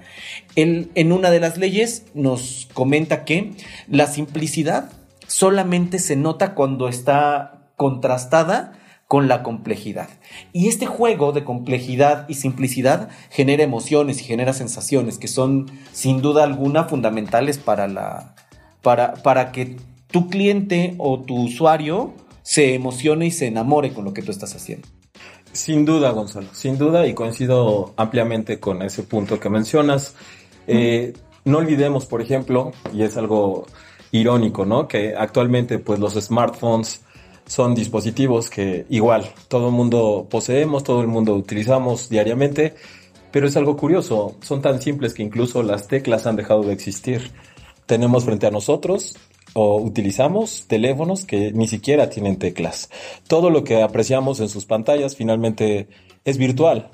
Él, 0.55 0.91
en 0.95 1.11
una 1.11 1.31
de 1.31 1.39
las 1.39 1.57
leyes 1.57 2.05
nos 2.13 2.67
comenta 2.73 3.25
que 3.25 3.51
la 3.87 4.07
simplicidad 4.07 4.91
solamente 5.27 5.99
se 5.99 6.15
nota 6.15 6.53
cuando 6.53 6.87
está 6.87 7.69
contrastada 7.75 8.79
con 9.07 9.27
la 9.27 9.43
complejidad. 9.43 10.09
Y 10.53 10.69
este 10.69 10.87
juego 10.87 11.33
de 11.33 11.43
complejidad 11.43 12.27
y 12.29 12.33
simplicidad 12.33 13.09
genera 13.29 13.63
emociones 13.63 14.21
y 14.21 14.23
genera 14.23 14.53
sensaciones 14.53 15.19
que 15.19 15.27
son 15.27 15.69
sin 15.91 16.21
duda 16.21 16.43
alguna 16.43 16.85
fundamentales 16.85 17.59
para 17.59 17.87
la 17.87 18.33
para, 18.81 19.13
para 19.13 19.51
que 19.51 19.77
tu 20.13 20.29
cliente 20.29 20.93
o 20.99 21.19
tu 21.21 21.35
usuario 21.35 22.13
se 22.43 22.75
emocione 22.75 23.25
y 23.25 23.31
se 23.31 23.47
enamore 23.47 23.93
con 23.93 24.05
lo 24.05 24.13
que 24.13 24.21
tú 24.21 24.29
estás 24.29 24.55
haciendo. 24.55 24.87
Sin 25.51 25.85
duda, 25.85 26.11
Gonzalo, 26.11 26.47
sin 26.53 26.77
duda, 26.77 27.07
y 27.07 27.15
coincido 27.15 27.93
ampliamente 27.97 28.59
con 28.59 28.83
ese 28.83 29.01
punto 29.01 29.39
que 29.39 29.49
mencionas. 29.49 30.15
Eh, 30.67 31.13
no 31.45 31.57
olvidemos, 31.57 32.05
por 32.05 32.21
ejemplo, 32.21 32.73
y 32.93 33.01
es 33.01 33.17
algo 33.17 33.65
irónico, 34.11 34.65
¿no? 34.65 34.87
Que 34.87 35.15
actualmente, 35.17 35.79
pues 35.79 35.99
los 35.99 36.13
smartphones 36.13 37.01
son 37.47 37.73
dispositivos 37.73 38.51
que 38.51 38.85
igual 38.89 39.31
todo 39.47 39.69
el 39.69 39.73
mundo 39.73 40.27
poseemos, 40.29 40.83
todo 40.83 41.01
el 41.01 41.07
mundo 41.07 41.33
utilizamos 41.33 42.07
diariamente, 42.07 42.75
pero 43.31 43.47
es 43.47 43.57
algo 43.57 43.75
curioso, 43.75 44.35
son 44.41 44.61
tan 44.61 44.79
simples 44.79 45.15
que 45.15 45.23
incluso 45.23 45.63
las 45.63 45.87
teclas 45.87 46.27
han 46.27 46.35
dejado 46.35 46.61
de 46.61 46.73
existir. 46.73 47.31
Tenemos 47.87 48.25
frente 48.25 48.45
a 48.45 48.51
nosotros 48.51 49.15
o 49.53 49.77
utilizamos 49.77 50.65
teléfonos 50.67 51.25
que 51.25 51.51
ni 51.51 51.67
siquiera 51.67 52.09
tienen 52.09 52.37
teclas. 52.37 52.89
Todo 53.27 53.49
lo 53.49 53.63
que 53.63 53.81
apreciamos 53.81 54.39
en 54.39 54.49
sus 54.49 54.65
pantallas 54.65 55.15
finalmente 55.15 55.87
es 56.25 56.37
virtual. 56.37 56.89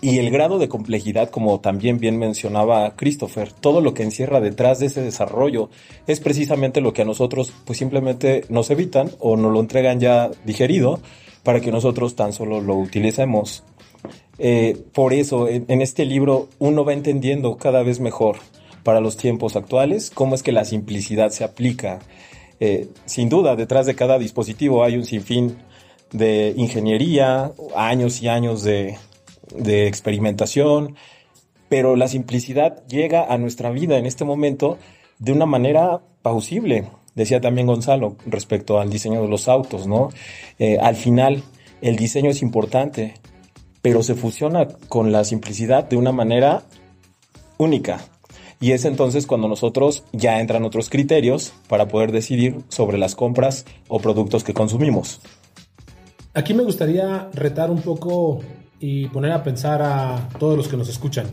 Y 0.00 0.18
el 0.18 0.30
grado 0.30 0.58
de 0.58 0.68
complejidad, 0.68 1.30
como 1.30 1.60
también 1.60 1.98
bien 1.98 2.18
mencionaba 2.18 2.94
Christopher, 2.94 3.52
todo 3.52 3.80
lo 3.80 3.94
que 3.94 4.02
encierra 4.02 4.40
detrás 4.40 4.78
de 4.78 4.86
ese 4.86 5.00
desarrollo 5.00 5.70
es 6.06 6.20
precisamente 6.20 6.82
lo 6.82 6.92
que 6.92 7.02
a 7.02 7.06
nosotros 7.06 7.54
pues 7.64 7.78
simplemente 7.78 8.44
nos 8.50 8.70
evitan 8.70 9.10
o 9.18 9.36
nos 9.36 9.50
lo 9.50 9.60
entregan 9.60 10.00
ya 10.00 10.30
digerido 10.44 11.00
para 11.42 11.60
que 11.60 11.72
nosotros 11.72 12.16
tan 12.16 12.34
solo 12.34 12.60
lo 12.60 12.74
utilicemos. 12.76 13.64
Eh, 14.38 14.76
por 14.92 15.14
eso 15.14 15.48
en, 15.48 15.64
en 15.68 15.80
este 15.80 16.04
libro 16.04 16.48
uno 16.58 16.84
va 16.84 16.92
entendiendo 16.92 17.56
cada 17.56 17.82
vez 17.82 18.00
mejor 18.00 18.36
para 18.84 19.00
los 19.00 19.16
tiempos 19.16 19.56
actuales 19.56 20.10
cómo 20.10 20.34
es 20.34 20.42
que 20.42 20.52
la 20.52 20.64
simplicidad 20.64 21.30
se 21.30 21.42
aplica. 21.42 21.98
Eh, 22.60 22.88
sin 23.06 23.28
duda, 23.28 23.56
detrás 23.56 23.86
de 23.86 23.96
cada 23.96 24.18
dispositivo 24.18 24.84
hay 24.84 24.96
un 24.96 25.04
sinfín 25.04 25.56
de 26.12 26.54
ingeniería, 26.56 27.52
años 27.74 28.22
y 28.22 28.28
años 28.28 28.62
de, 28.62 28.96
experimentación, 29.86 30.96
pero 31.68 31.96
la 31.96 32.08
simplicidad 32.08 32.86
llega 32.86 33.24
a 33.24 33.36
nuestra 33.38 33.70
vida 33.70 33.98
en 33.98 34.06
este 34.06 34.24
momento 34.24 34.78
de 35.18 35.32
una 35.32 35.46
manera 35.46 36.00
pausible. 36.22 36.88
Decía 37.14 37.40
también 37.40 37.66
Gonzalo 37.66 38.16
respecto 38.26 38.80
al 38.80 38.90
diseño 38.90 39.22
de 39.22 39.28
los 39.28 39.48
autos, 39.48 39.86
¿no? 39.86 40.10
Eh, 40.58 40.78
al 40.80 40.96
final, 40.96 41.42
el 41.80 41.96
diseño 41.96 42.30
es 42.30 42.42
importante, 42.42 43.14
pero 43.82 44.02
se 44.02 44.14
fusiona 44.14 44.68
con 44.88 45.12
la 45.12 45.24
simplicidad 45.24 45.84
de 45.84 45.96
una 45.96 46.12
manera 46.12 46.62
única. 47.58 48.00
Y 48.60 48.72
es 48.72 48.84
entonces 48.84 49.26
cuando 49.26 49.48
nosotros 49.48 50.04
ya 50.12 50.40
entran 50.40 50.64
otros 50.64 50.90
criterios 50.90 51.52
para 51.68 51.88
poder 51.88 52.12
decidir 52.12 52.56
sobre 52.68 52.98
las 52.98 53.14
compras 53.14 53.64
o 53.88 53.98
productos 54.00 54.44
que 54.44 54.54
consumimos. 54.54 55.20
Aquí 56.32 56.54
me 56.54 56.62
gustaría 56.62 57.28
retar 57.32 57.70
un 57.70 57.82
poco 57.82 58.40
y 58.80 59.06
poner 59.08 59.32
a 59.32 59.42
pensar 59.42 59.82
a 59.82 60.28
todos 60.38 60.56
los 60.56 60.68
que 60.68 60.76
nos 60.76 60.88
escuchan. 60.88 61.26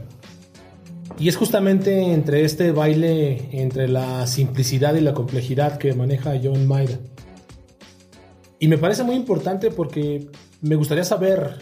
Y 1.20 1.28
es 1.28 1.38
justamente 1.38 2.14
entre 2.14 2.46
este 2.46 2.72
baile, 2.72 3.50
entre 3.52 3.88
la 3.88 4.26
simplicidad 4.28 4.96
y 4.96 5.02
la 5.02 5.14
complejidad 5.14 5.78
que 5.78 5.94
maneja 5.94 6.40
John 6.42 6.68
Maida. 6.68 7.00
Y 8.60 8.68
me 8.68 8.78
parece 8.78 9.04
muy 9.04 9.16
importante 9.16 9.72
porque 9.72 10.28
me 10.62 10.76
gustaría 10.76 11.04
saber, 11.04 11.58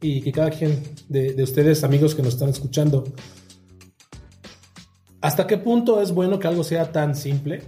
y 0.00 0.22
que 0.22 0.32
cada 0.32 0.50
quien 0.50 0.82
de, 1.08 1.34
de 1.34 1.42
ustedes, 1.42 1.84
amigos 1.84 2.14
que 2.14 2.22
nos 2.22 2.34
están 2.34 2.48
escuchando, 2.48 3.04
¿hasta 5.20 5.46
qué 5.46 5.58
punto 5.58 6.00
es 6.00 6.12
bueno 6.12 6.38
que 6.38 6.48
algo 6.48 6.64
sea 6.64 6.92
tan 6.92 7.14
simple 7.14 7.62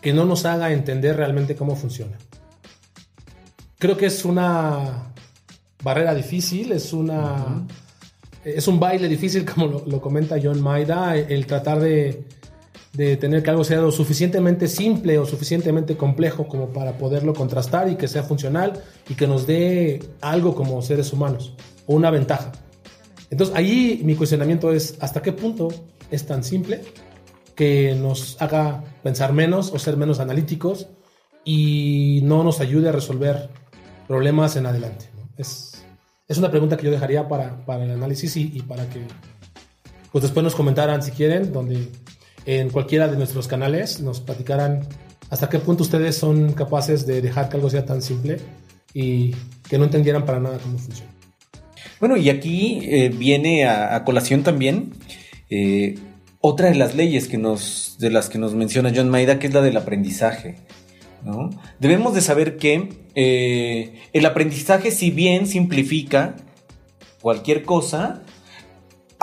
que 0.00 0.12
no 0.12 0.24
nos 0.24 0.44
haga 0.44 0.72
entender 0.72 1.16
realmente 1.16 1.54
cómo 1.54 1.76
funciona? 1.76 2.18
Creo 3.78 3.96
que 3.96 4.06
es 4.06 4.24
una 4.24 5.12
barrera 5.82 6.14
difícil, 6.14 6.72
es 6.72 6.92
una... 6.92 7.22
Uh 7.22 7.48
-huh. 7.48 7.66
Es 8.44 8.66
un 8.66 8.80
baile 8.80 9.06
difícil, 9.06 9.44
como 9.54 9.66
lo, 9.68 9.86
lo, 9.86 10.00
comenta 10.00 10.36
John 10.42 10.60
Maida, 10.60 11.16
el 11.16 11.46
tratar 11.46 11.78
de, 11.78 12.24
de 12.92 13.16
tener 13.16 13.42
que 13.42 13.50
algo 13.50 13.64
sea 13.64 13.80
lo 13.80 13.90
suficientemente 13.90 14.68
simple 14.68 15.18
o 15.18 15.24
suficientemente 15.24 15.96
complejo 15.96 16.46
como 16.46 16.68
para 16.68 16.98
poderlo 16.98 17.32
contrastar 17.32 17.88
y 17.88 17.96
que 17.96 18.06
sea 18.06 18.22
funcional 18.22 18.82
y 19.08 19.14
que 19.14 19.26
nos 19.26 19.46
dé 19.46 20.00
algo 20.20 20.54
como 20.54 20.82
seres 20.82 21.12
humanos 21.12 21.54
o 21.86 21.94
una 21.94 22.10
ventaja. 22.10 22.52
Entonces 23.32 23.56
ahí 23.56 24.02
mi 24.04 24.14
cuestionamiento 24.14 24.72
es 24.72 24.98
hasta 25.00 25.22
qué 25.22 25.32
punto 25.32 25.68
es 26.10 26.26
tan 26.26 26.44
simple 26.44 26.82
que 27.56 27.94
nos 27.94 28.40
haga 28.42 28.84
pensar 29.02 29.32
menos 29.32 29.72
o 29.72 29.78
ser 29.78 29.96
menos 29.96 30.20
analíticos 30.20 30.88
y 31.42 32.20
no 32.24 32.44
nos 32.44 32.60
ayude 32.60 32.90
a 32.90 32.92
resolver 32.92 33.48
problemas 34.06 34.56
en 34.56 34.66
adelante. 34.66 35.06
Es, 35.38 35.82
es 36.28 36.36
una 36.36 36.50
pregunta 36.50 36.76
que 36.76 36.84
yo 36.84 36.90
dejaría 36.90 37.26
para, 37.26 37.64
para 37.64 37.84
el 37.84 37.92
análisis 37.92 38.36
y, 38.36 38.52
y 38.54 38.60
para 38.60 38.86
que 38.90 39.00
pues 40.12 40.20
después 40.20 40.44
nos 40.44 40.54
comentaran 40.54 41.02
si 41.02 41.12
quieren, 41.12 41.54
donde 41.54 41.88
en 42.44 42.68
cualquiera 42.68 43.08
de 43.08 43.16
nuestros 43.16 43.48
canales 43.48 44.00
nos 44.00 44.20
platicaran 44.20 44.86
hasta 45.30 45.48
qué 45.48 45.58
punto 45.58 45.84
ustedes 45.84 46.16
son 46.16 46.52
capaces 46.52 47.06
de 47.06 47.22
dejar 47.22 47.48
que 47.48 47.56
algo 47.56 47.70
sea 47.70 47.86
tan 47.86 48.02
simple 48.02 48.38
y 48.92 49.34
que 49.70 49.78
no 49.78 49.84
entendieran 49.84 50.26
para 50.26 50.38
nada 50.38 50.58
cómo 50.58 50.76
funciona. 50.76 51.11
Bueno, 52.02 52.16
y 52.16 52.30
aquí 52.30 52.80
eh, 52.82 53.10
viene 53.16 53.64
a, 53.64 54.02
colación 54.02 54.42
también 54.42 54.92
eh, 55.50 55.94
otra 56.40 56.68
de 56.68 56.74
las 56.74 56.96
leyes 56.96 57.28
que 57.28 57.38
nos, 57.38 57.94
de 58.00 58.10
las 58.10 58.28
que 58.28 58.38
nos 58.38 58.54
menciona 58.56 58.92
John 58.92 59.08
Maida, 59.08 59.38
que 59.38 59.46
es 59.46 59.54
la 59.54 59.62
del 59.62 59.76
aprendizaje. 59.76 60.56
¿no? 61.24 61.50
Debemos 61.78 62.12
de 62.12 62.20
saber 62.20 62.56
que 62.56 62.88
eh, 63.14 64.00
el 64.12 64.26
aprendizaje, 64.26 64.90
si 64.90 65.12
bien 65.12 65.46
simplifica 65.46 66.34
cualquier 67.20 67.62
cosa, 67.62 68.24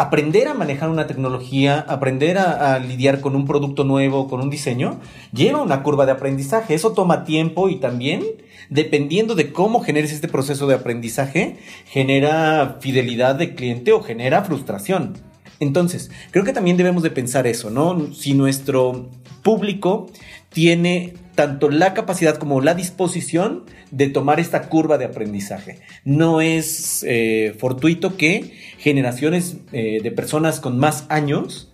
aprender 0.01 0.48
a 0.48 0.53
manejar 0.53 0.89
una 0.89 1.08
tecnología, 1.08 1.86
aprender 1.88 2.38
a, 2.38 2.79
lidiar 2.79 3.20
con 3.20 3.36
un 3.36 3.46
producto 3.46 3.84
nuevo, 3.84 4.27
con 4.27 4.39
un 4.39 4.50
diseño, 4.50 5.00
lleva 5.34 5.62
una 5.62 5.84
curva 5.84 6.06
de 6.06 6.13
aprendizaje. 6.13 6.74
Eso 6.74 6.94
toma 6.94 7.25
tiempo 7.25 7.70
y 7.70 7.75
también, 7.75 8.24
dependiendo 8.70 9.36
de 9.36 9.51
cómo 9.51 9.82
generes 9.82 10.13
este 10.13 10.27
proceso 10.27 10.68
de 10.68 10.75
aprendizaje, 10.75 11.58
genera 11.86 12.77
fidelidad 12.79 13.36
de 13.36 13.56
cliente 13.56 13.91
o 13.91 14.01
genera 14.01 14.44
frustración. 14.44 15.28
Entonces, 15.60 16.10
creo 16.32 16.46
que 16.46 16.54
también 16.54 16.78
debemos 16.78 17.04
de 17.04 17.12
pensar 17.12 17.48
eso, 17.48 17.70
¿no? 17.70 18.13
Si 18.13 18.34
nuestro 18.34 19.10
público 19.44 20.08
tiene 20.50 21.13
tanto 21.36 21.70
la 21.70 21.94
capacidad 21.94 22.38
como 22.38 22.62
la 22.62 22.74
disposición 22.74 23.63
de 23.92 24.10
tomar 24.10 24.39
esta 24.39 24.63
curva 24.63 24.98
de 24.98 25.06
aprendizaje. 25.06 25.80
No 26.04 26.42
es 26.42 27.06
eh, 27.08 27.56
fortuito 27.58 28.18
que 28.18 28.54
generaciones 28.78 29.58
eh, 29.72 30.00
de 30.04 30.12
personas 30.12 30.60
con 30.60 30.78
más 30.78 31.06
años 31.10 31.72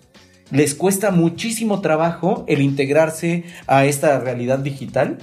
les 0.51 0.75
cuesta 0.75 1.10
muchísimo 1.10 1.82
trabajo 1.82 2.46
el 2.48 2.62
integrarse 2.62 3.44
a 3.65 3.86
esta 3.86 4.20
realidad 4.20 4.60
digital, 4.60 5.18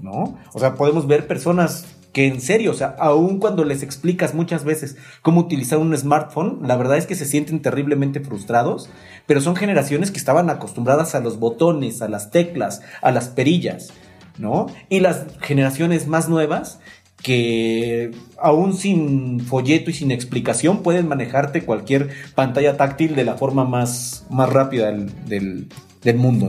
¿no? 0.00 0.38
O 0.54 0.58
sea, 0.58 0.74
podemos 0.74 1.06
ver 1.06 1.26
personas 1.26 1.84
que 2.16 2.26
en 2.26 2.40
serio, 2.40 2.70
o 2.70 2.74
sea, 2.74 2.96
aun 2.98 3.38
cuando 3.38 3.62
les 3.62 3.82
explicas 3.82 4.32
muchas 4.32 4.64
veces 4.64 4.96
cómo 5.20 5.42
utilizar 5.42 5.78
un 5.78 5.94
smartphone, 5.94 6.60
la 6.62 6.74
verdad 6.74 6.96
es 6.96 7.04
que 7.04 7.14
se 7.14 7.26
sienten 7.26 7.60
terriblemente 7.60 8.20
frustrados, 8.20 8.88
pero 9.26 9.42
son 9.42 9.54
generaciones 9.54 10.10
que 10.10 10.16
estaban 10.16 10.48
acostumbradas 10.48 11.14
a 11.14 11.20
los 11.20 11.38
botones, 11.38 12.00
a 12.00 12.08
las 12.08 12.30
teclas, 12.30 12.80
a 13.02 13.10
las 13.10 13.28
perillas, 13.28 13.92
¿no? 14.38 14.64
Y 14.88 15.00
las 15.00 15.26
generaciones 15.42 16.06
más 16.06 16.30
nuevas 16.30 16.80
que 17.20 18.12
aún 18.38 18.72
sin 18.72 19.40
folleto 19.40 19.90
y 19.90 19.92
sin 19.92 20.10
explicación 20.10 20.82
pueden 20.82 21.08
manejarte 21.08 21.66
cualquier 21.66 22.08
pantalla 22.34 22.78
táctil 22.78 23.14
de 23.14 23.24
la 23.26 23.34
forma 23.34 23.66
más, 23.66 24.24
más 24.30 24.48
rápida 24.48 24.86
del, 24.86 25.12
del, 25.26 25.68
del 26.02 26.16
mundo. 26.16 26.48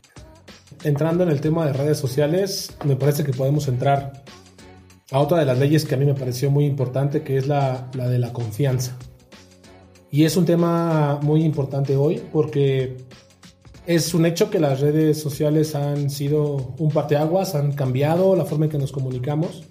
Entrando 0.86 1.25
en 1.25 1.29
el 1.29 1.41
tema 1.41 1.65
de 1.65 1.74
redes 1.74 1.97
sociales, 1.97 2.74
me 2.86 2.95
parece 2.95 3.25
que 3.25 3.33
podemos 3.33 3.67
entrar 3.67 4.24
a 5.11 5.19
otra 5.19 5.39
de 5.39 5.45
las 5.45 5.57
leyes 5.57 5.85
que 5.85 5.95
a 5.95 5.97
mí 5.97 6.05
me 6.05 6.13
pareció 6.13 6.51
muy 6.51 6.65
importante, 6.65 7.23
que 7.23 7.37
es 7.37 7.47
la, 7.47 7.89
la, 7.93 8.07
de 8.07 8.19
la 8.19 8.33
confianza. 8.33 8.97
Y 10.11 10.25
es 10.25 10.37
un 10.37 10.45
tema 10.45 11.19
muy 11.21 11.43
importante 11.43 11.95
hoy 11.95 12.21
porque 12.31 12.97
es 13.85 14.13
un 14.13 14.25
hecho 14.25 14.49
que 14.49 14.59
las 14.59 14.79
redes 14.79 15.19
sociales 15.19 15.75
han 15.75 16.09
sido 16.09 16.73
un 16.77 16.91
parteaguas, 16.91 17.55
han 17.55 17.71
cambiado 17.71 18.35
la 18.35 18.46
forma 18.46 18.65
en 18.65 18.72
que 18.72 18.77
nos 18.77 18.91
comunicamos, 18.91 19.63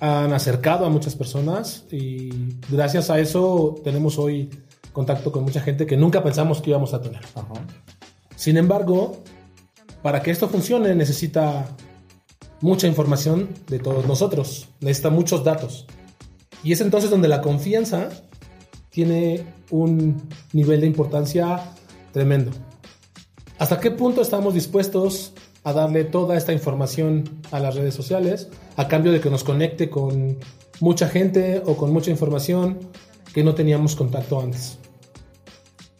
han 0.00 0.32
acercado 0.32 0.86
a 0.86 0.90
muchas 0.90 1.14
personas 1.14 1.84
y 1.90 2.30
gracias 2.70 3.10
a 3.10 3.18
eso 3.18 3.80
tenemos 3.84 4.18
hoy 4.18 4.48
contacto 4.92 5.30
con 5.30 5.44
mucha 5.44 5.60
gente 5.60 5.86
que 5.86 5.96
nunca 5.96 6.22
pensamos 6.22 6.60
que 6.60 6.70
íbamos 6.70 6.94
a 6.94 7.00
tener. 7.00 7.20
Ajá. 7.34 7.54
Sin 8.36 8.56
embargo, 8.56 9.22
para 10.02 10.22
que 10.22 10.30
esto 10.30 10.48
funcione 10.48 10.94
necesita 10.94 11.68
mucha 12.60 12.86
información 12.86 13.48
de 13.68 13.78
todos 13.78 14.06
nosotros, 14.06 14.68
necesita 14.80 15.10
muchos 15.10 15.44
datos. 15.44 15.86
Y 16.62 16.72
es 16.72 16.80
entonces 16.80 17.10
donde 17.10 17.28
la 17.28 17.40
confianza 17.40 18.08
tiene 18.90 19.44
un 19.70 20.28
nivel 20.52 20.80
de 20.80 20.86
importancia 20.86 21.72
tremendo. 22.12 22.50
¿Hasta 23.58 23.80
qué 23.80 23.90
punto 23.90 24.22
estamos 24.22 24.54
dispuestos 24.54 25.34
a 25.64 25.72
darle 25.72 26.04
toda 26.04 26.36
esta 26.36 26.52
información 26.52 27.24
a 27.50 27.60
las 27.60 27.74
redes 27.74 27.94
sociales 27.94 28.48
a 28.76 28.88
cambio 28.88 29.12
de 29.12 29.20
que 29.20 29.30
nos 29.30 29.44
conecte 29.44 29.90
con 29.90 30.38
mucha 30.80 31.08
gente 31.08 31.62
o 31.64 31.76
con 31.76 31.92
mucha 31.92 32.10
información 32.10 32.78
que 33.34 33.44
no 33.44 33.54
teníamos 33.54 33.94
contacto 33.94 34.40
antes? 34.40 34.78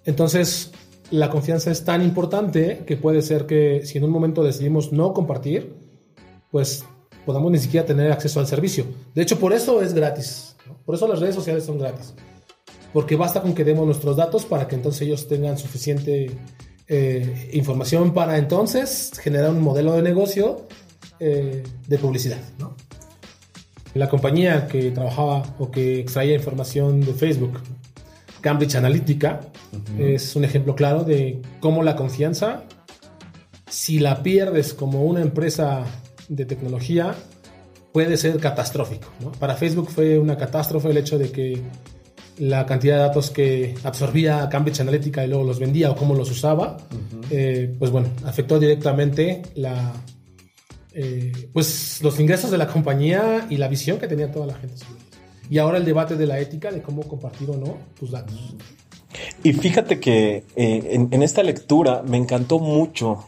Entonces, 0.04 0.72
la 1.10 1.30
confianza 1.30 1.70
es 1.70 1.84
tan 1.84 2.02
importante 2.02 2.84
que 2.86 2.96
puede 2.96 3.22
ser 3.22 3.46
que 3.46 3.82
si 3.84 3.98
en 3.98 4.04
un 4.04 4.10
momento 4.10 4.42
decidimos 4.42 4.92
no 4.92 5.12
compartir, 5.12 5.74
pues 6.50 6.84
podamos 7.26 7.52
ni 7.52 7.58
siquiera 7.58 7.86
tener 7.86 8.10
acceso 8.10 8.40
al 8.40 8.46
servicio. 8.46 8.86
De 9.14 9.22
hecho, 9.22 9.38
por 9.38 9.52
eso 9.52 9.82
es 9.82 9.92
gratis. 9.92 10.56
¿no? 10.66 10.78
Por 10.84 10.94
eso 10.94 11.06
las 11.06 11.20
redes 11.20 11.34
sociales 11.34 11.64
son 11.64 11.78
gratis. 11.78 12.14
Porque 12.92 13.16
basta 13.16 13.42
con 13.42 13.54
que 13.54 13.64
demos 13.64 13.84
nuestros 13.84 14.16
datos 14.16 14.46
para 14.46 14.66
que 14.66 14.76
entonces 14.76 15.02
ellos 15.02 15.28
tengan 15.28 15.58
suficiente 15.58 16.30
eh, 16.86 17.50
información 17.52 18.14
para 18.14 18.38
entonces 18.38 19.12
generar 19.20 19.50
un 19.50 19.60
modelo 19.60 19.92
de 19.92 20.02
negocio 20.02 20.66
eh, 21.20 21.62
de 21.86 21.98
publicidad. 21.98 22.40
¿no? 22.58 22.74
La 23.92 24.08
compañía 24.08 24.66
que 24.68 24.90
trabajaba 24.90 25.54
o 25.58 25.70
que 25.70 26.00
extraía 26.00 26.34
información 26.34 27.02
de 27.02 27.12
Facebook, 27.12 27.60
Cambridge 28.40 28.76
Analytica, 28.76 29.40
uh 29.72 29.76
-huh. 29.76 30.14
es 30.14 30.34
un 30.34 30.44
ejemplo 30.44 30.74
claro 30.74 31.04
de 31.04 31.42
cómo 31.60 31.82
la 31.82 31.94
confianza, 31.94 32.64
si 33.68 33.98
la 33.98 34.22
pierdes 34.22 34.72
como 34.72 35.04
una 35.04 35.20
empresa 35.20 35.84
de 36.28 36.44
tecnología 36.44 37.14
puede 37.92 38.16
ser 38.16 38.38
catastrófico. 38.38 39.08
¿no? 39.20 39.32
Para 39.32 39.56
Facebook 39.56 39.90
fue 39.90 40.18
una 40.18 40.36
catástrofe 40.36 40.90
el 40.90 40.96
hecho 40.98 41.18
de 41.18 41.30
que 41.30 41.62
la 42.38 42.66
cantidad 42.66 42.96
de 42.96 43.02
datos 43.02 43.30
que 43.30 43.74
absorbía 43.82 44.48
Cambridge 44.48 44.80
Analytica 44.80 45.24
y 45.24 45.28
luego 45.28 45.44
los 45.44 45.58
vendía 45.58 45.90
o 45.90 45.96
cómo 45.96 46.14
los 46.14 46.30
usaba, 46.30 46.76
uh 46.76 46.94
-huh. 46.94 47.26
eh, 47.30 47.74
pues 47.78 47.90
bueno, 47.90 48.08
afectó 48.24 48.58
directamente 48.58 49.42
la, 49.56 49.92
eh, 50.94 51.32
pues 51.52 52.00
los 52.02 52.18
ingresos 52.20 52.50
de 52.50 52.58
la 52.58 52.66
compañía 52.66 53.46
y 53.50 53.56
la 53.56 53.68
visión 53.68 53.98
que 53.98 54.06
tenía 54.06 54.30
toda 54.30 54.46
la 54.46 54.54
gente 54.54 54.74
Y 55.50 55.58
ahora 55.58 55.78
el 55.78 55.84
debate 55.84 56.16
de 56.16 56.26
la 56.26 56.38
ética 56.38 56.70
de 56.70 56.82
cómo 56.82 57.02
compartir 57.02 57.50
o 57.50 57.56
no 57.56 57.78
tus 57.98 58.10
datos. 58.10 58.54
Y 59.42 59.52
fíjate 59.52 59.98
que 59.98 60.44
eh, 60.56 60.88
en, 60.92 61.08
en 61.10 61.22
esta 61.22 61.42
lectura 61.42 62.02
me 62.06 62.16
encantó 62.16 62.58
mucho 62.58 63.24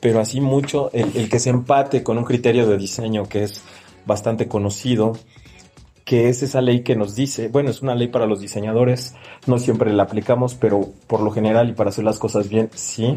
pero 0.00 0.20
así 0.20 0.40
mucho 0.40 0.90
el, 0.92 1.10
el, 1.14 1.28
que 1.28 1.38
se 1.38 1.50
empate 1.50 2.02
con 2.02 2.18
un 2.18 2.24
criterio 2.24 2.66
de 2.66 2.76
diseño 2.78 3.28
que 3.28 3.44
es 3.44 3.62
bastante 4.06 4.48
conocido, 4.48 5.12
que 6.04 6.28
es 6.28 6.42
esa 6.42 6.60
ley 6.60 6.82
que 6.82 6.96
nos 6.96 7.14
dice, 7.14 7.48
bueno, 7.48 7.70
es 7.70 7.82
una 7.82 7.94
ley 7.94 8.08
para 8.08 8.26
los 8.26 8.40
diseñadores, 8.40 9.14
no 9.46 9.58
siempre 9.58 9.92
la 9.92 10.04
aplicamos, 10.04 10.54
pero 10.54 10.88
por 11.06 11.20
lo 11.20 11.30
general 11.30 11.68
y 11.68 11.72
para 11.72 11.90
hacer 11.90 12.04
las 12.04 12.18
cosas 12.18 12.48
bien, 12.48 12.70
sí, 12.74 13.16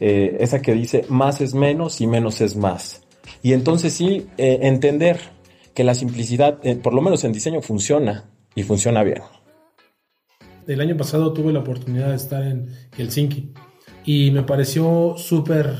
eh, 0.00 0.36
esa 0.40 0.60
que 0.60 0.74
dice 0.74 1.06
más 1.08 1.40
es 1.40 1.54
menos 1.54 2.00
y 2.00 2.06
menos 2.06 2.40
es 2.40 2.56
más. 2.56 3.02
Y 3.42 3.52
entonces 3.52 3.94
sí, 3.94 4.26
eh, 4.36 4.58
entender 4.62 5.18
que 5.74 5.84
la 5.84 5.94
simplicidad, 5.94 6.58
eh, 6.62 6.76
por 6.76 6.92
lo 6.92 7.00
menos 7.00 7.24
en 7.24 7.32
diseño, 7.32 7.62
funciona 7.62 8.28
y 8.54 8.64
funciona 8.64 9.02
bien. 9.02 9.22
El 10.66 10.80
año 10.80 10.96
pasado 10.96 11.32
tuve 11.32 11.52
la 11.52 11.60
oportunidad 11.60 12.10
de 12.10 12.16
estar 12.16 12.42
en 12.42 12.68
Helsinki 12.96 13.52
y 14.04 14.30
me 14.30 14.42
pareció 14.42 15.14
súper 15.16 15.74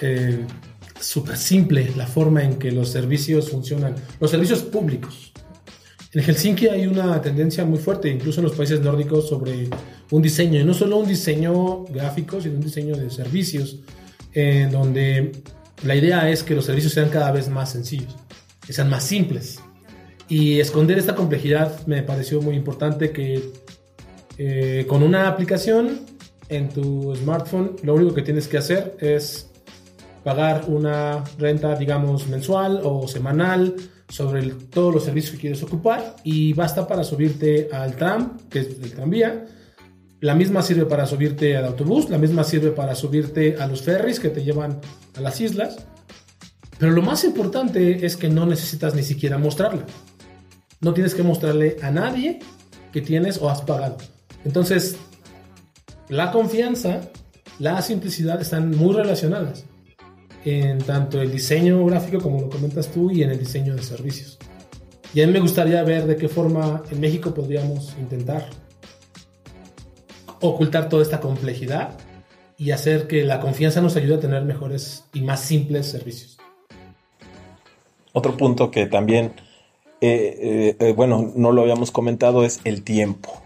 eh, 0.00 0.44
súper 1.00 1.36
simple 1.36 1.90
la 1.96 2.06
forma 2.06 2.42
en 2.42 2.58
que 2.58 2.70
los 2.70 2.90
servicios 2.90 3.50
funcionan, 3.50 3.94
los 4.20 4.30
servicios 4.30 4.62
públicos. 4.62 5.32
En 6.12 6.22
Helsinki 6.22 6.68
hay 6.68 6.86
una 6.86 7.20
tendencia 7.20 7.64
muy 7.64 7.78
fuerte, 7.78 8.08
incluso 8.08 8.40
en 8.40 8.46
los 8.46 8.56
países 8.56 8.80
nórdicos, 8.80 9.28
sobre 9.28 9.68
un 10.10 10.22
diseño, 10.22 10.60
y 10.60 10.64
no 10.64 10.72
solo 10.72 10.96
un 10.96 11.08
diseño 11.08 11.84
gráfico, 11.84 12.40
sino 12.40 12.54
un 12.54 12.62
diseño 12.62 12.96
de 12.96 13.10
servicios, 13.10 13.80
en 14.32 14.70
donde 14.70 15.32
la 15.84 15.94
idea 15.94 16.30
es 16.30 16.42
que 16.42 16.54
los 16.54 16.64
servicios 16.64 16.92
sean 16.94 17.10
cada 17.10 17.32
vez 17.32 17.48
más 17.48 17.72
sencillos, 17.72 18.16
que 18.66 18.72
sean 18.72 18.88
más 18.88 19.04
simples. 19.04 19.60
Y 20.28 20.58
esconder 20.58 20.98
esta 20.98 21.14
complejidad 21.14 21.86
me 21.86 22.02
pareció 22.02 22.40
muy 22.40 22.56
importante 22.56 23.10
que 23.10 23.42
eh, 24.38 24.84
con 24.88 25.02
una 25.02 25.28
aplicación 25.28 26.00
en 26.48 26.68
tu 26.68 27.14
smartphone 27.16 27.76
lo 27.82 27.94
único 27.94 28.14
que 28.14 28.22
tienes 28.22 28.48
que 28.48 28.58
hacer 28.58 28.96
es 29.00 29.50
pagar 30.26 30.64
una 30.66 31.22
renta, 31.38 31.76
digamos, 31.76 32.26
mensual 32.26 32.80
o 32.82 33.06
semanal 33.06 33.76
sobre 34.08 34.40
el, 34.40 34.56
todos 34.56 34.92
los 34.92 35.04
servicios 35.04 35.34
que 35.34 35.40
quieres 35.42 35.62
ocupar 35.62 36.16
y 36.24 36.52
basta 36.52 36.88
para 36.88 37.04
subirte 37.04 37.68
al 37.72 37.94
tram, 37.94 38.36
que 38.50 38.58
es 38.58 38.66
el 38.82 38.92
tranvía. 38.92 39.44
La 40.20 40.34
misma 40.34 40.62
sirve 40.62 40.84
para 40.84 41.06
subirte 41.06 41.56
al 41.56 41.66
autobús, 41.66 42.10
la 42.10 42.18
misma 42.18 42.42
sirve 42.42 42.72
para 42.72 42.96
subirte 42.96 43.56
a 43.60 43.68
los 43.68 43.82
ferries 43.82 44.18
que 44.18 44.30
te 44.30 44.42
llevan 44.42 44.80
a 45.14 45.20
las 45.20 45.40
islas. 45.40 45.86
Pero 46.76 46.90
lo 46.90 47.02
más 47.02 47.22
importante 47.22 48.04
es 48.04 48.16
que 48.16 48.28
no 48.28 48.46
necesitas 48.46 48.96
ni 48.96 49.04
siquiera 49.04 49.38
mostrarla. 49.38 49.86
no 50.80 50.92
tienes 50.92 51.14
que 51.14 51.22
mostrarle 51.22 51.76
a 51.82 51.92
nadie 51.92 52.40
que 52.92 53.00
tienes 53.00 53.38
o 53.40 53.48
has 53.48 53.62
pagado. 53.62 53.98
Entonces, 54.44 54.96
la 56.08 56.32
confianza, 56.32 57.02
la 57.60 57.80
simplicidad 57.80 58.40
están 58.40 58.76
muy 58.76 58.92
relacionadas 58.92 59.66
en 60.44 60.78
tanto 60.78 61.20
el 61.20 61.32
diseño 61.32 61.84
gráfico, 61.84 62.20
como 62.20 62.40
lo 62.40 62.48
comentas 62.48 62.88
tú, 62.88 63.10
y 63.10 63.22
en 63.22 63.30
el 63.30 63.38
diseño 63.38 63.74
de 63.74 63.82
servicios. 63.82 64.38
Y 65.14 65.22
a 65.22 65.26
mí 65.26 65.32
me 65.32 65.40
gustaría 65.40 65.82
ver 65.82 66.06
de 66.06 66.16
qué 66.16 66.28
forma 66.28 66.82
en 66.90 67.00
México 67.00 67.32
podríamos 67.32 67.94
intentar 67.98 68.46
ocultar 70.40 70.88
toda 70.88 71.02
esta 71.02 71.20
complejidad 71.20 71.96
y 72.58 72.70
hacer 72.70 73.06
que 73.06 73.24
la 73.24 73.40
confianza 73.40 73.80
nos 73.80 73.96
ayude 73.96 74.16
a 74.16 74.20
tener 74.20 74.42
mejores 74.44 75.04
y 75.12 75.20
más 75.20 75.40
simples 75.40 75.86
servicios. 75.86 76.38
Otro 78.12 78.36
punto 78.36 78.70
que 78.70 78.86
también, 78.86 79.34
eh, 80.00 80.38
eh, 80.40 80.76
eh, 80.80 80.92
bueno, 80.92 81.32
no 81.34 81.52
lo 81.52 81.62
habíamos 81.62 81.90
comentado 81.90 82.44
es 82.44 82.60
el 82.64 82.82
tiempo. 82.82 83.42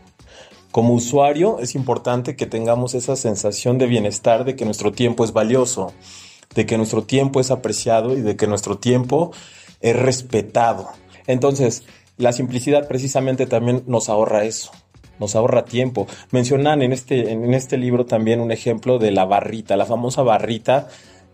Como 0.71 0.95
usuario 0.95 1.59
es 1.59 1.75
importante 1.75 2.37
que 2.37 2.47
tengamos 2.47 2.95
esa 2.95 3.17
sensación 3.17 3.79
de 3.79 3.87
bienestar, 3.87 4.45
de 4.45 4.55
que 4.55 4.65
nuestro 4.65 4.93
tiempo 4.93 5.25
es 5.25 5.33
valioso, 5.33 5.93
de 6.55 6.67
que 6.67 6.77
nuestro 6.77 7.03
tiempo 7.03 7.41
es 7.41 7.51
apreciado 7.51 8.17
y 8.17 8.21
de 8.21 8.37
que 8.37 8.47
nuestro 8.47 8.79
tiempo 8.79 9.33
es 9.81 9.97
respetado. 9.97 10.89
Entonces, 11.27 11.85
la 12.17 12.33
simplicidad 12.33 12.89
precisamente 12.89 13.47
también 13.47 13.85
nos 13.87 14.09
ahorra 14.09 14.45
eso, 14.45 14.73
nos 15.19 15.37
ahorra 15.37 15.65
tiempo. 15.65 16.07
Mencionan 16.33 16.83
en 16.83 16.93
este, 16.93 17.31
en 17.31 17.55
este 17.55 17.77
libro 17.77 18.05
también 18.05 18.41
un 18.41 18.53
ejemplo 18.53 18.99
de 18.99 19.11
la 19.11 19.25
barrita, 19.25 19.77
la 19.77 19.87
famosa 19.87 20.23
barrita 20.23 20.89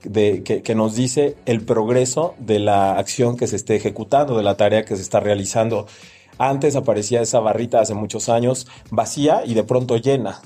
de, 0.05 0.43
que, 0.43 0.63
que, 0.63 0.75
nos 0.75 0.95
dice 0.95 1.37
el 1.47 1.63
progreso 1.63 2.35
de 2.39 2.59
la 2.59 2.99
acción 2.99 3.37
que 3.37 3.47
se 3.47 3.57
esté 3.57 3.75
ejecutando, 3.75 4.37
de 4.37 4.43
la 4.43 4.57
tarea 4.57 4.85
que 4.85 4.97
se 4.97 5.03
está 5.03 5.19
realizando. 5.19 5.87
Antes 6.39 6.77
aparecía 6.77 7.23
esa 7.23 7.41
barrita 7.41 7.81
hace 7.81 7.95
muchos 7.95 8.29
años 8.29 8.67
vacía 8.91 9.43
y 9.47 9.55
de 9.55 9.65
pronto 9.65 9.97
llena 9.97 10.43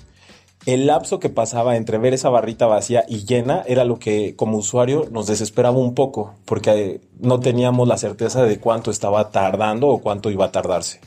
el 0.66 0.86
lapso 0.86 1.20
que 1.20 1.30
pasaba 1.30 1.76
entre 1.76 1.98
ver 1.98 2.12
esa 2.12 2.28
barrita 2.28 2.66
vacía 2.66 3.04
y 3.08 3.24
llena 3.24 3.62
era 3.66 3.84
lo 3.84 3.98
que 3.98 4.36
como 4.36 4.58
usuario 4.58 5.06
nos 5.10 5.26
desesperaba 5.26 5.78
un 5.78 5.94
poco, 5.94 6.34
porque 6.44 6.70
eh, 6.70 7.00
no 7.18 7.40
teníamos 7.40 7.88
la 7.88 7.96
certeza 7.96 8.42
de 8.44 8.58
cuánto 8.58 8.90
estaba 8.90 9.30
tardando 9.30 9.88
o 9.88 10.00
cuánto 10.00 10.30
iba 10.30 10.46
a 10.46 10.52
tardarse. 10.52 11.00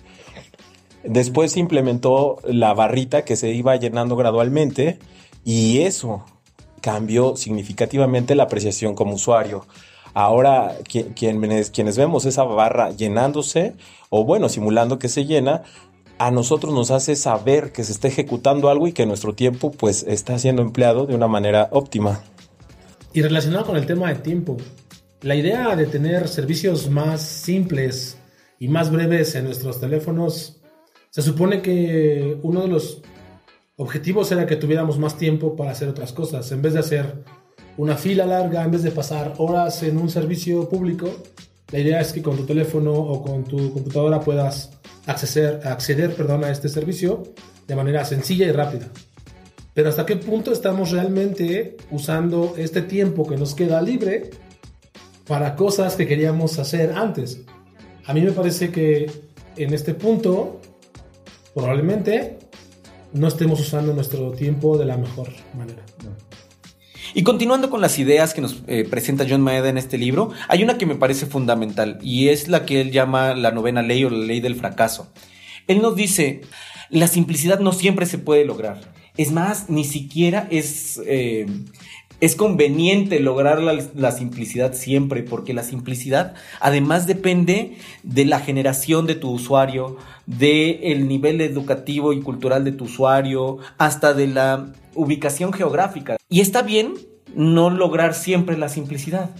Después 1.04 1.52
se 1.52 1.60
implementó 1.60 2.38
la 2.46 2.74
barrita 2.74 3.26
que 3.26 3.36
se 3.36 3.52
iba 3.52 3.76
llenando 3.76 4.16
gradualmente 4.16 5.00
y 5.44 5.82
eso 5.82 6.24
cambió 6.82 7.36
significativamente 7.36 8.36
la 8.36 8.44
apreciación 8.44 8.96
como 8.96 9.16
usuario. 9.16 9.66
Ahora, 10.13 10.78
quienes, 11.16 11.72
quienes 11.72 11.98
vemos 11.98 12.26
esa 12.26 12.44
barra 12.44 12.92
llenándose, 12.92 13.74
o 14.10 14.24
bueno, 14.26 14.48
simulando 14.48 15.00
que 15.00 15.10
se 15.10 15.26
llena, 15.26 15.63
a 16.17 16.32
nosotros 16.32 16.73
nos 16.73 16.91
hace 16.91 17.15
saber 17.15 17.71
que 17.71 17.84
se 17.84 17.91
está 17.91 18.08
ejecutando 18.08 18.69
algo 18.69 18.88
y 18.88 18.93
que 18.93 19.06
nuestro 19.06 19.34
tiempo 19.34 19.71
pues 19.71 20.04
está 20.04 20.38
siendo 20.39 20.62
empleado 20.62 21.06
de 21.06 21.15
una 21.15 21.28
manera 21.28 21.69
óptima. 21.71 22.21
Y 23.13 23.21
relacionado 23.21 23.65
con 23.65 23.78
el 23.78 23.86
tema 23.86 24.10
de 24.10 24.15
tiempo, 24.15 24.58
la 25.21 25.36
idea 25.36 25.76
de 25.76 25.86
tener 25.86 26.28
servicios 26.28 26.89
más 26.89 27.21
simples 27.21 28.17
y 28.60 28.67
más 28.67 28.91
breves 28.91 29.36
en 29.36 29.45
nuestros 29.45 29.80
teléfonos, 29.80 30.62
se 31.10 31.21
supone 31.21 31.62
que 31.62 32.38
uno 32.41 32.62
de 32.62 32.67
los 32.67 33.02
objetivos 33.76 34.32
era 34.32 34.45
que 34.45 34.56
tuviéramos 34.56 34.97
más 34.97 35.17
tiempo 35.17 35.56
para 35.56 35.71
hacer 35.71 35.89
otras 35.89 36.12
cosas. 36.12 36.52
En 36.52 36.62
vez 36.62 36.73
de 36.73 36.80
hacer 36.80 37.23
una 37.78 37.95
fila 37.95 38.26
larga, 38.26 38.63
en 38.63 38.71
vez 38.71 38.84
de 38.84 38.91
pasar 38.91 39.34
horas 39.38 39.84
en 39.84 39.97
un 39.97 40.10
servicio 40.10 40.67
público, 40.69 41.10
la 41.71 41.80
idea 41.80 42.02
es 42.02 42.13
que 42.13 42.21
con 42.21 42.38
tu 42.38 42.45
teléfono 42.45 42.93
o 42.93 43.21
con 43.23 43.43
tu 43.43 43.73
computadora 43.73 44.19
puedas 44.19 44.71
acceder, 45.06 45.68
acceder 45.68 46.16
perdón, 46.16 46.44
a 46.44 46.52
este 46.52 46.70
servicio 46.70 47.24
de 47.68 47.76
manera 47.76 48.06
sencilla 48.06 48.46
y 48.48 48.52
rápida. 48.52 48.89
Pero 49.74 49.89
hasta 49.89 50.06
qué 50.06 50.18
punto 50.18 50.52
estamos 50.52 50.92
realmente 50.92 51.78
usando 51.89 52.54
este 52.58 52.82
tiempo 52.82 53.28
que 53.28 53.38
nos 53.38 53.56
queda 53.56 53.82
libre 53.82 54.30
para 55.26 55.56
cosas 55.56 55.96
que 55.96 56.08
queríamos 56.08 56.60
hacer 56.60 56.92
antes. 56.92 57.42
A 58.06 58.13
mí 58.13 58.22
me 58.22 58.32
parece 58.32 58.72
que 58.72 59.10
en 59.58 59.74
este 59.74 59.94
punto 59.94 60.60
probablemente 61.54 62.38
no 63.13 63.28
estemos 63.28 63.60
usando 63.60 63.94
nuestro 63.94 64.32
tiempo 64.32 64.78
de 64.78 64.86
la 64.86 64.98
mejor 64.98 65.30
manera. 65.58 65.84
Y 67.13 67.23
continuando 67.23 67.69
con 67.69 67.82
las 67.82 67.99
ideas 67.99 68.34
que 68.34 68.41
nos 68.41 68.63
eh, 68.67 68.86
presenta 68.89 69.26
John 69.30 69.41
Maeda 69.41 69.69
en 69.69 69.78
este 69.78 69.97
libro, 69.97 70.32
hay 70.47 70.63
una 70.63 70.78
que 70.78 70.88
me 70.88 70.95
parece 70.95 71.28
fundamental 71.28 71.99
y 72.02 72.30
es 72.30 72.47
la 72.47 72.65
que 72.65 72.82
él 72.82 72.91
llama 72.91 73.36
la 73.36 73.52
novena 73.52 73.84
ley 73.84 74.04
o 74.04 74.10
la 74.10 74.26
ley 74.26 74.39
del 74.39 74.56
fracaso. 74.56 75.12
Él 75.67 75.82
nos 75.82 75.95
dice, 75.95 76.41
la 76.89 77.08
simplicidad 77.08 77.60
no 77.60 77.71
siempre 77.71 78.06
se 78.08 78.17
puede 78.17 78.45
lograr. 78.45 78.82
Es 79.15 79.32
más, 79.32 79.69
ni 79.69 79.84
siquiera 79.84 80.47
es, 80.49 80.99
eh, 81.06 81.45
es 82.19 82.36
conveniente 82.36 83.19
lograr 83.19 83.62
la, 83.62 84.12
simplicidad 84.12 84.73
siempre, 84.73 85.23
porque 85.23 85.54
la 85.54 85.63
simplicidad 85.63 86.36
además 86.60 87.06
depende 87.06 87.78
de 88.04 88.26
la 88.26 88.39
generación 88.39 89.08
de 89.08 89.15
tu 89.15 89.32
usuario, 89.32 89.97
del 90.26 91.08
nivel 91.08 91.41
educativo 91.41 92.13
y 92.13 92.21
cultural 92.21 92.63
de 92.63 92.71
tu 92.71 92.86
usuario, 92.86 93.58
hasta 93.78 94.13
de 94.13 94.28
la 94.28 94.73
ubicación 94.95 95.54
geográfica. 95.54 96.17
Y 96.30 96.41
está 96.41 96.62
bien 96.62 96.93
no 97.36 97.69
lograr 97.69 98.13
siempre 98.13 98.58
la 98.58 98.69
simplicidad. 98.69 99.32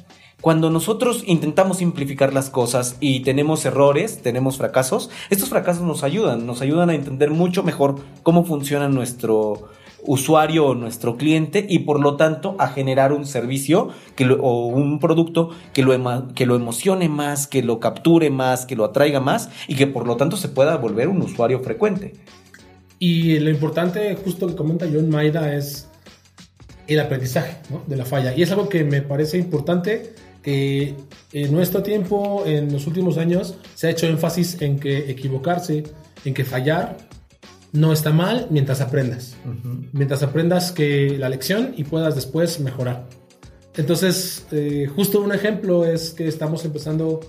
Cuando 0.44 0.70
nosotros 0.70 1.24
intentamos 1.26 1.78
simplificar 1.78 2.34
las 2.34 2.50
cosas 2.50 2.98
y 3.00 3.22
tenemos 3.22 3.64
errores, 3.64 4.22
tenemos 4.22 4.58
fracasos, 4.58 5.10
estos 5.30 5.48
fracasos 5.48 5.84
nos 5.84 6.04
ayudan, 6.04 6.46
nos 6.46 6.62
ayudan 6.62 6.90
a 6.90 6.96
entender 6.96 7.32
mucho 7.32 7.64
mejor 7.64 8.02
cómo 8.24 8.44
funciona 8.44 8.90
nuestro 8.90 9.70
usuario 10.06 10.66
o 10.68 10.76
nuestro 10.76 11.18
cliente 11.18 11.66
y 11.68 11.80
por 11.80 12.00
lo 12.00 12.16
tanto 12.16 12.56
a 12.60 12.68
generar 12.68 13.14
un 13.14 13.26
servicio 13.26 13.90
que 14.16 14.26
o 14.26 14.68
un 14.68 15.00
producto 15.00 15.52
que 15.74 15.84
lo, 15.84 16.34
que 16.34 16.46
lo 16.46 16.56
emocione 16.56 17.10
más, 17.10 17.48
que 17.48 17.64
lo 17.64 17.80
capture 17.80 18.30
más, 18.30 18.66
que 18.66 18.76
lo 18.76 18.86
atraiga 18.86 19.20
más 19.20 19.50
y 19.68 19.76
que 19.76 19.88
por 19.88 20.08
lo 20.08 20.18
tanto 20.18 20.38
se 20.38 20.50
pueda 20.50 20.78
volver 20.78 21.08
un 21.08 21.22
usuario 21.22 21.60
frecuente. 21.60 22.14
Y 23.00 23.40
lo 23.40 23.50
importante, 23.50 24.16
justo 24.16 24.48
que 24.48 24.56
comenta 24.56 24.86
John 24.92 25.10
Maida, 25.10 25.56
es 25.56 25.90
el 26.88 27.00
aprendizaje 27.00 27.58
de 27.88 27.98
la 27.98 28.06
falla. 28.06 28.34
Y 28.36 28.44
es 28.44 28.52
algo 28.52 28.70
que 28.70 28.84
me 28.84 29.02
parece 29.02 29.38
importante 29.38 30.14
que 30.42 30.96
en 31.32 31.52
nuestro 31.52 31.84
tiempo, 31.84 32.44
en 32.46 32.72
los 32.72 32.88
últimos 32.88 33.18
años, 33.18 33.58
se 33.76 33.88
ha 33.88 33.90
hecho 33.90 34.08
énfasis 34.08 34.62
en 34.62 34.80
que 34.80 35.12
equivocarse, 35.12 35.84
en 36.26 36.34
que 36.34 36.44
fallar, 36.44 36.98
no 37.74 37.92
está 37.92 38.12
mal 38.12 38.48
mientras 38.50 38.80
aprendas. 38.82 39.36
Mientras 39.92 40.24
aprendas 40.24 40.72
que 40.72 41.18
la 41.18 41.28
lección 41.28 41.74
y 41.76 41.84
puedas 41.84 42.16
después 42.16 42.60
mejorar. 42.60 43.08
Entonces, 43.76 44.46
eh, 44.52 44.88
justo 44.96 45.20
un 45.22 45.34
ejemplo 45.34 45.84
es 45.84 46.12
que 46.12 46.28
estamos 46.28 46.64
empezando 46.64 47.20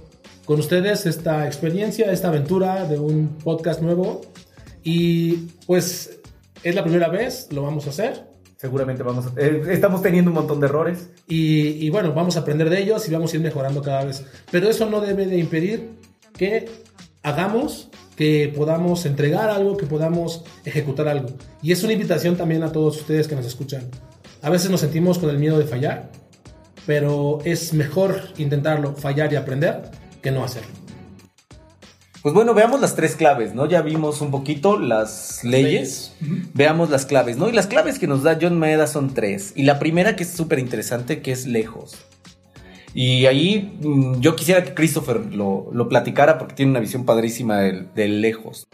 con 0.44 0.60
ustedes 0.60 1.06
esta 1.06 1.46
experiencia, 1.46 2.12
esta 2.12 2.28
aventura 2.28 2.86
de 2.86 2.98
un 2.98 3.38
podcast 3.42 3.80
nuevo 3.80 4.20
y 4.82 5.48
pues 5.66 6.20
es 6.62 6.74
la 6.74 6.82
primera 6.84 7.08
vez, 7.08 7.48
lo 7.50 7.62
vamos 7.62 7.86
a 7.86 7.90
hacer. 7.90 8.26
Seguramente 8.56 9.02
vamos 9.02 9.26
a, 9.26 9.40
eh, 9.40 9.62
estamos 9.70 10.02
teniendo 10.02 10.30
un 10.30 10.36
montón 10.36 10.60
de 10.60 10.66
errores. 10.66 11.10
Y, 11.26 11.88
bueno, 11.90 12.12
vamos 12.12 12.36
a 12.36 12.40
aprender 12.40 12.70
de 12.70 12.82
ellos 12.82 13.06
y 13.08 13.12
vamos 13.12 13.32
a 13.32 13.36
ir 13.36 13.42
mejorando 13.42 13.82
cada 13.82 14.04
vez. 14.04 14.24
Pero 14.50 14.68
eso 14.68 14.88
no 14.88 15.00
debe 15.00 15.26
de 15.26 15.38
impedir 15.38 15.90
que 16.36 16.70
hagamos, 17.22 17.90
que 18.16 18.52
podamos 18.54 19.06
entregar 19.06 19.50
algo, 19.50 19.76
que 19.76 19.86
podamos 19.86 20.44
ejecutar 20.64 21.08
algo. 21.08 21.30
Y 21.62 21.72
es 21.72 21.82
una 21.82 21.92
invitación 21.92 22.36
también 22.36 22.62
a 22.62 22.72
todos 22.72 22.96
ustedes 22.98 23.28
que 23.28 23.36
nos 23.36 23.46
escuchan. 23.46 23.88
A 24.42 24.50
veces 24.50 24.70
nos 24.70 24.80
sentimos 24.80 25.18
con 25.18 25.30
el 25.30 25.38
miedo 25.38 25.58
de 25.58 25.66
fallar, 25.66 26.10
pero 26.86 27.38
es 27.44 27.72
mejor 27.72 28.20
intentarlo, 28.36 28.94
fallar 28.94 29.32
y 29.32 29.36
aprender 29.36 29.90
que 30.22 30.30
no 30.30 30.44
hacerlo. 30.44 30.84
Pues 32.22 32.34
bueno, 32.34 32.54
veamos 32.54 32.80
las 32.80 32.96
tres 32.96 33.16
claves, 33.16 33.54
¿no? 33.54 33.66
Ya 33.66 33.82
vimos 33.82 34.22
un 34.22 34.30
poquito 34.30 34.78
las 34.78 35.44
leyes. 35.44 36.14
Veamos 36.54 36.88
las 36.88 37.04
claves, 37.04 37.36
¿no? 37.36 37.50
Y 37.50 37.52
las 37.52 37.66
claves 37.66 37.98
que 37.98 38.06
nos 38.06 38.22
da 38.22 38.38
John 38.40 38.58
Maeda 38.58 38.86
son 38.86 39.12
tres. 39.12 39.52
Y 39.54 39.64
la 39.64 39.78
primera 39.78 40.16
que 40.16 40.22
es 40.22 40.30
súper 40.30 40.58
interesante, 40.58 41.20
que 41.20 41.32
es 41.32 41.44
lejos. 41.44 41.96
Y 42.94 43.26
ahí 43.26 43.76
mm, 43.82 44.20
yo 44.20 44.36
quisiera 44.36 44.62
que 44.62 44.72
Christopher 44.72 45.34
lo, 45.34 45.88
platicara 45.88 46.38
porque 46.38 46.54
tiene 46.54 46.70
una 46.70 46.80
visión 46.80 47.04
padrísima 47.04 47.58
del, 47.58 48.20
lejos. 48.20 48.66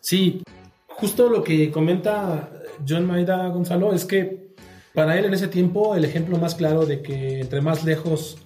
Sí, 0.00 0.42
justo 0.86 1.28
lo 1.28 1.42
que 1.42 1.70
comenta 1.70 2.50
John 2.88 3.04
Maeda 3.04 3.48
Gonzalo 3.48 3.92
es 3.92 4.04
que 4.04 4.54
para 4.94 5.18
él 5.18 5.24
en 5.24 5.34
ese 5.34 5.48
tiempo 5.48 5.96
el 5.96 6.04
ejemplo 6.04 6.38
más 6.38 6.54
claro 6.54 6.86
de 6.86 7.02
que 7.02 7.40
entre 7.40 7.60
más 7.60 7.84
lejos 7.84 8.38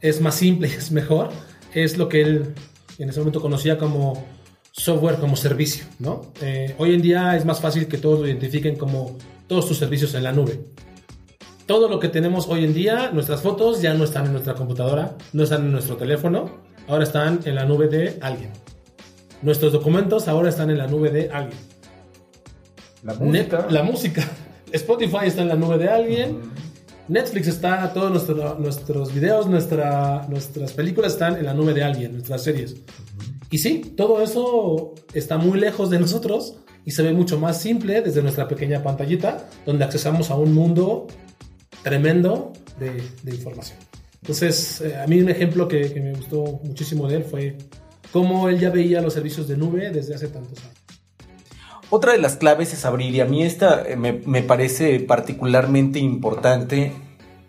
es 0.00 0.20
más 0.20 0.36
simple 0.36 0.68
es 0.78 0.92
mejor 0.92 1.30
es 1.74 1.98
lo 1.98 2.08
que 2.08 2.20
él 2.20 2.54
en 2.98 3.08
ese 3.10 3.18
momento 3.18 3.40
conocía 3.40 3.78
como 3.78 4.24
software 4.72 5.16
como 5.16 5.34
servicio, 5.36 5.84
¿no? 5.98 6.32
Eh, 6.40 6.74
hoy 6.78 6.94
en 6.94 7.02
día 7.02 7.36
es 7.36 7.44
más 7.44 7.60
fácil 7.60 7.88
que 7.88 7.98
todos 7.98 8.20
lo 8.20 8.26
identifiquen 8.26 8.76
como 8.76 9.16
todos 9.48 9.66
tus 9.66 9.78
servicios 9.78 10.14
en 10.14 10.22
la 10.22 10.32
nube. 10.32 10.60
Todo 11.68 11.86
lo 11.90 12.00
que 12.00 12.08
tenemos 12.08 12.48
hoy 12.48 12.64
en 12.64 12.72
día, 12.72 13.10
nuestras 13.12 13.42
fotos 13.42 13.82
ya 13.82 13.92
no 13.92 14.04
están 14.04 14.24
en 14.24 14.32
nuestra 14.32 14.54
computadora, 14.54 15.16
no 15.34 15.42
están 15.42 15.66
en 15.66 15.72
nuestro 15.72 15.96
teléfono, 15.96 16.50
ahora 16.88 17.04
están 17.04 17.40
en 17.44 17.54
la 17.54 17.66
nube 17.66 17.88
de 17.88 18.16
alguien. 18.22 18.50
Nuestros 19.42 19.72
documentos 19.74 20.28
ahora 20.28 20.48
están 20.48 20.70
en 20.70 20.78
la 20.78 20.86
nube 20.86 21.10
de 21.10 21.28
alguien. 21.30 21.58
La 23.02 23.14
Net- 23.16 23.68
la 23.70 23.82
música. 23.82 24.26
Spotify 24.72 25.26
está 25.26 25.42
en 25.42 25.48
la 25.48 25.56
nube 25.56 25.76
de 25.76 25.88
alguien. 25.90 26.40
Netflix 27.06 27.46
está, 27.48 27.92
todos 27.92 28.10
nuestro- 28.10 28.56
nuestros 28.58 29.12
videos, 29.14 29.46
nuestra, 29.46 30.26
nuestras 30.30 30.72
películas 30.72 31.12
están 31.12 31.36
en 31.36 31.44
la 31.44 31.52
nube 31.52 31.74
de 31.74 31.84
alguien, 31.84 32.12
nuestras 32.14 32.42
series. 32.44 32.76
Y 33.50 33.58
sí, 33.58 33.92
todo 33.94 34.22
eso 34.22 34.94
está 35.12 35.36
muy 35.36 35.60
lejos 35.60 35.90
de 35.90 35.98
nosotros 35.98 36.56
y 36.86 36.92
se 36.92 37.02
ve 37.02 37.12
mucho 37.12 37.38
más 37.38 37.60
simple 37.60 38.00
desde 38.00 38.22
nuestra 38.22 38.48
pequeña 38.48 38.82
pantallita, 38.82 39.48
donde 39.66 39.84
accesamos 39.84 40.30
a 40.30 40.34
un 40.36 40.54
mundo 40.54 41.06
tremendo 41.88 42.52
de, 42.78 43.02
de 43.22 43.34
información. 43.34 43.78
Entonces, 44.20 44.80
eh, 44.82 44.96
a 44.96 45.06
mí 45.06 45.20
un 45.20 45.30
ejemplo 45.30 45.66
que, 45.68 45.92
que 45.92 46.00
me 46.00 46.12
gustó 46.12 46.60
muchísimo 46.64 47.08
de 47.08 47.16
él 47.16 47.24
fue 47.24 47.56
cómo 48.12 48.48
él 48.50 48.58
ya 48.58 48.70
veía 48.70 49.00
los 49.00 49.14
servicios 49.14 49.48
de 49.48 49.56
nube 49.56 49.90
desde 49.90 50.14
hace 50.14 50.28
tantos 50.28 50.58
años. 50.58 50.74
Otra 51.90 52.12
de 52.12 52.18
las 52.18 52.36
claves 52.36 52.74
es 52.74 52.84
abrir, 52.84 53.14
y 53.14 53.20
a 53.20 53.24
mí 53.24 53.42
esta 53.42 53.82
eh, 53.88 53.96
me, 53.96 54.12
me 54.12 54.42
parece 54.42 55.00
particularmente 55.00 55.98
importante 55.98 56.92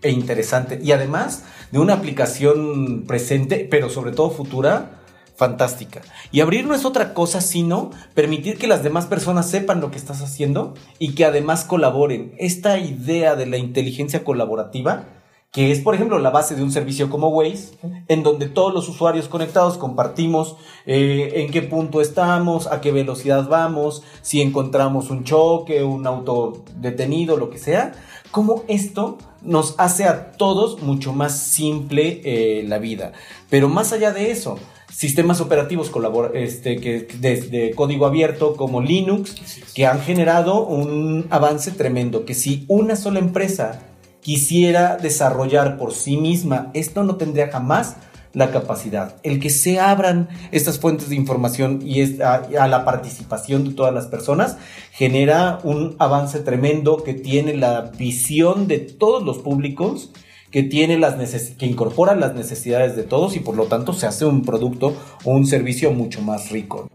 e 0.01 0.11
interesante, 0.11 0.79
y 0.81 0.93
además 0.93 1.43
de 1.71 1.79
una 1.79 1.93
aplicación 1.95 3.03
presente, 3.05 3.67
pero 3.69 3.89
sobre 3.89 4.11
todo 4.13 4.29
futura, 4.29 4.98
fantástica. 5.39 6.01
Y 6.33 6.41
abrir 6.41 6.67
no 6.67 6.75
es 6.75 6.83
otra 6.83 7.13
cosa 7.13 7.39
sino 7.39 7.91
permitir 8.13 8.57
que 8.57 8.67
las 8.67 8.83
demás 8.83 9.05
personas 9.05 9.49
sepan 9.49 9.79
lo 9.79 9.89
que 9.89 9.97
estás 9.97 10.21
haciendo 10.21 10.73
y 10.99 11.15
que 11.15 11.23
además 11.23 11.63
colaboren. 11.63 12.33
Esta 12.37 12.77
idea 12.77 13.37
de 13.37 13.45
la 13.45 13.57
inteligencia 13.57 14.25
colaborativa, 14.25 15.05
que 15.53 15.71
es 15.71 15.79
por 15.79 15.95
ejemplo 15.95 16.19
la 16.19 16.29
base 16.29 16.55
de 16.55 16.61
un 16.61 16.73
servicio 16.73 17.09
como 17.09 17.29
Waze, 17.29 17.77
en 18.09 18.21
donde 18.21 18.49
todos 18.49 18.73
los 18.73 18.89
usuarios 18.89 19.29
conectados 19.29 19.77
compartimos 19.77 20.57
eh, 20.85 21.31
en 21.35 21.51
qué 21.51 21.61
punto 21.61 22.01
estamos, 22.01 22.67
a 22.67 22.81
qué 22.81 22.91
velocidad 22.91 23.47
vamos, 23.47 24.03
si 24.21 24.41
encontramos 24.41 25.09
un 25.09 25.23
choque, 25.23 25.85
un 25.85 26.05
auto 26.05 26.65
detenido, 26.75 27.37
lo 27.37 27.49
que 27.49 27.59
sea, 27.59 27.93
cómo 28.29 28.63
esto 28.67 29.17
nos 29.41 29.75
hace 29.77 30.03
a 30.03 30.33
todos 30.33 30.81
mucho 30.81 31.13
más 31.13 31.39
simple 31.39 32.21
eh, 32.25 32.63
la 32.67 32.77
vida. 32.77 33.13
Pero 33.49 33.69
más 33.69 33.93
allá 33.93 34.11
de 34.11 34.31
eso, 34.31 34.59
sistemas 34.99 35.39
operativos 35.39 35.89
colabor 35.89 36.33
este, 36.35 36.75
que, 36.75 37.07
desde 37.21 37.73
código 37.73 38.05
abierto 38.05 38.57
como 38.57 38.81
Linux, 38.81 39.33
que 39.73 39.85
han 39.85 40.01
generado 40.01 40.65
un 40.65 41.25
avance 41.29 41.71
tremendo, 41.71 42.25
que 42.25 42.33
si 42.33 42.65
una 42.67 42.97
sola 42.97 43.19
empresa 43.19 43.79
quisiera 44.19 44.97
desarrollar 44.97 45.77
por 45.77 45.93
sí 45.93 46.17
misma, 46.17 46.69
esto 46.73 47.05
no 47.05 47.15
tendría 47.15 47.49
jamás 47.49 47.95
la 48.33 48.51
capacidad. 48.51 49.15
El 49.23 49.39
que 49.39 49.49
se 49.49 49.79
abran 49.79 50.27
estas 50.51 50.79
fuentes 50.79 51.07
de 51.07 51.15
información 51.15 51.79
y 51.81 52.01
es- 52.01 52.19
a, 52.19 52.43
a 52.59 52.67
la 52.67 52.83
participación 52.83 53.63
de 53.69 53.73
todas 53.75 53.93
las 53.93 54.07
personas 54.07 54.57
genera 54.91 55.59
un 55.63 55.95
avance 55.99 56.41
tremendo 56.41 57.03
que 57.05 57.13
tiene 57.13 57.53
la 57.55 57.83
visión 57.97 58.67
de 58.67 58.79
todos 58.79 59.23
los 59.23 59.37
públicos, 59.37 60.11
que 60.51 60.63
tiene 60.63 60.97
las 60.97 61.15
que 61.57 61.65
incorpora 61.65 62.15
las 62.15 62.33
necesidades 62.33 62.95
de 62.95 63.03
todos 63.03 63.35
y 63.35 63.39
por 63.39 63.55
lo 63.55 63.65
tanto 63.65 63.93
se 63.93 64.07
hace 64.07 64.25
un 64.25 64.43
producto 64.43 64.95
o 65.23 65.31
un 65.31 65.45
servicio 65.45 65.91
mucho 65.91 66.21
más 66.21 66.51
rico. 66.51 66.89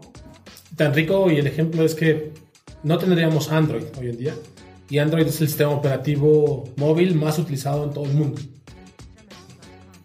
tan 0.75 0.93
rico 0.93 1.31
y 1.31 1.37
el 1.37 1.47
ejemplo 1.47 1.85
es 1.85 1.95
que 1.95 2.33
no 2.83 2.97
tendríamos 2.97 3.51
Android 3.51 3.85
hoy 3.99 4.09
en 4.09 4.17
día. 4.17 4.33
Y 4.89 4.99
Android 4.99 5.25
es 5.25 5.41
el 5.41 5.47
sistema 5.47 5.71
operativo 5.71 6.65
móvil 6.75 7.15
más 7.15 7.39
utilizado 7.39 7.83
en 7.85 7.91
todo 7.91 8.05
el 8.05 8.13
mundo. 8.13 8.39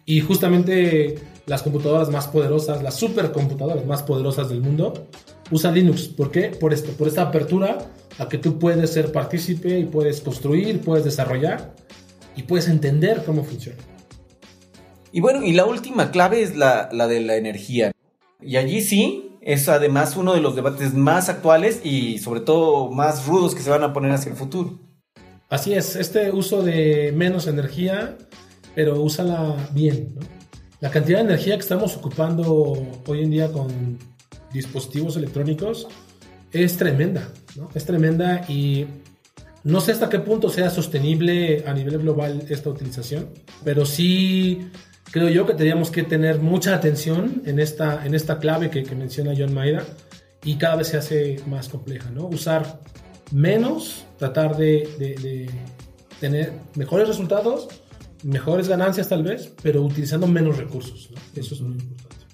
Y 0.05 0.21
justamente 0.21 1.19
las 1.45 1.61
computadoras 1.61 2.09
más 2.09 2.27
poderosas, 2.27 2.81
las 2.81 2.95
supercomputadoras 2.95 3.85
más 3.85 4.01
poderosas 4.01 4.49
del 4.49 4.61
mundo, 4.61 5.07
usan 5.51 5.75
Linux. 5.75 6.07
¿Por 6.07 6.31
qué? 6.31 6.49
Por 6.49 6.73
esto, 6.73 6.91
por 6.93 7.07
esta 7.07 7.23
apertura 7.23 7.77
a 8.17 8.27
que 8.27 8.39
tú 8.39 8.57
puedes 8.57 8.89
ser 8.89 9.11
partícipe 9.11 9.77
y 9.77 9.85
puedes 9.85 10.21
construir, 10.21 10.81
puedes 10.81 11.05
desarrollar 11.05 11.75
y 12.35 12.43
puedes 12.43 12.67
entender 12.67 13.23
cómo 13.25 13.43
funciona. 13.43 13.79
Y 15.11 15.19
bueno, 15.19 15.43
y 15.43 15.53
la 15.53 15.65
última 15.65 16.11
clave 16.11 16.41
es 16.41 16.55
la, 16.55 16.89
la 16.91 17.07
de 17.07 17.19
la 17.19 17.35
energía. 17.35 17.91
Y 18.41 18.55
allí 18.55 18.81
sí, 18.81 19.37
es 19.41 19.67
además 19.67 20.15
uno 20.15 20.33
de 20.33 20.41
los 20.41 20.55
debates 20.55 20.93
más 20.93 21.27
actuales 21.29 21.81
y 21.83 22.19
sobre 22.19 22.41
todo 22.41 22.89
más 22.89 23.25
rudos 23.25 23.55
que 23.55 23.61
se 23.61 23.69
van 23.69 23.83
a 23.83 23.93
poner 23.93 24.11
hacia 24.11 24.31
el 24.31 24.37
futuro. 24.37 24.79
Así 25.49 25.73
es, 25.73 25.95
este 25.95 26.31
uso 26.31 26.63
de 26.63 27.11
menos 27.15 27.47
energía, 27.47 28.17
pero 28.73 29.01
úsala 29.01 29.55
bien. 29.73 30.15
¿no? 30.15 30.21
La 30.79 30.89
cantidad 30.89 31.19
de 31.19 31.25
energía 31.25 31.55
que 31.55 31.61
estamos 31.61 31.95
ocupando 31.97 32.77
hoy 33.05 33.21
en 33.21 33.31
día 33.31 33.51
con 33.51 33.99
dispositivos 34.53 35.17
electrónicos 35.17 35.87
es 36.51 36.77
tremenda, 36.77 37.29
¿no? 37.55 37.69
Es 37.73 37.85
tremenda 37.85 38.45
y 38.47 38.87
no 39.63 39.79
sé 39.81 39.91
hasta 39.91 40.09
qué 40.09 40.19
punto 40.19 40.49
sea 40.49 40.69
sostenible 40.69 41.63
a 41.67 41.73
nivel 41.73 41.97
global 41.99 42.43
esta 42.49 42.69
utilización, 42.69 43.29
pero 43.63 43.85
sí 43.85 44.67
creo 45.11 45.29
yo 45.29 45.45
que 45.45 45.53
tendríamos 45.53 45.91
que 45.91 46.03
tener 46.03 46.39
mucha 46.39 46.73
atención 46.75 47.41
en 47.45 47.59
esta, 47.59 48.05
en 48.05 48.15
esta 48.15 48.39
clave 48.39 48.69
que, 48.69 48.83
que 48.83 48.95
menciona 48.95 49.33
John 49.37 49.53
Maeda 49.53 49.83
y 50.43 50.55
cada 50.55 50.77
vez 50.77 50.87
se 50.87 50.97
hace 50.97 51.39
más 51.47 51.69
compleja, 51.69 52.09
¿no? 52.09 52.25
Usar 52.27 52.81
menos, 53.31 54.05
tratar 54.17 54.57
de, 54.57 54.89
de- 54.97 55.15
de 55.15 55.49
tener 56.19 56.53
mejores 56.75 57.07
resultados, 57.07 57.67
mejores 58.23 58.67
ganancias 58.67 59.09
tal 59.09 59.23
vez, 59.23 59.51
pero 59.61 59.81
utilizando 59.83 60.27
menos 60.27 60.57
recursos, 60.57 61.09
¿no? 61.11 61.17
Eso 61.39 61.55
es 61.55 61.61
muy 61.61 61.73
importante. 61.73 62.25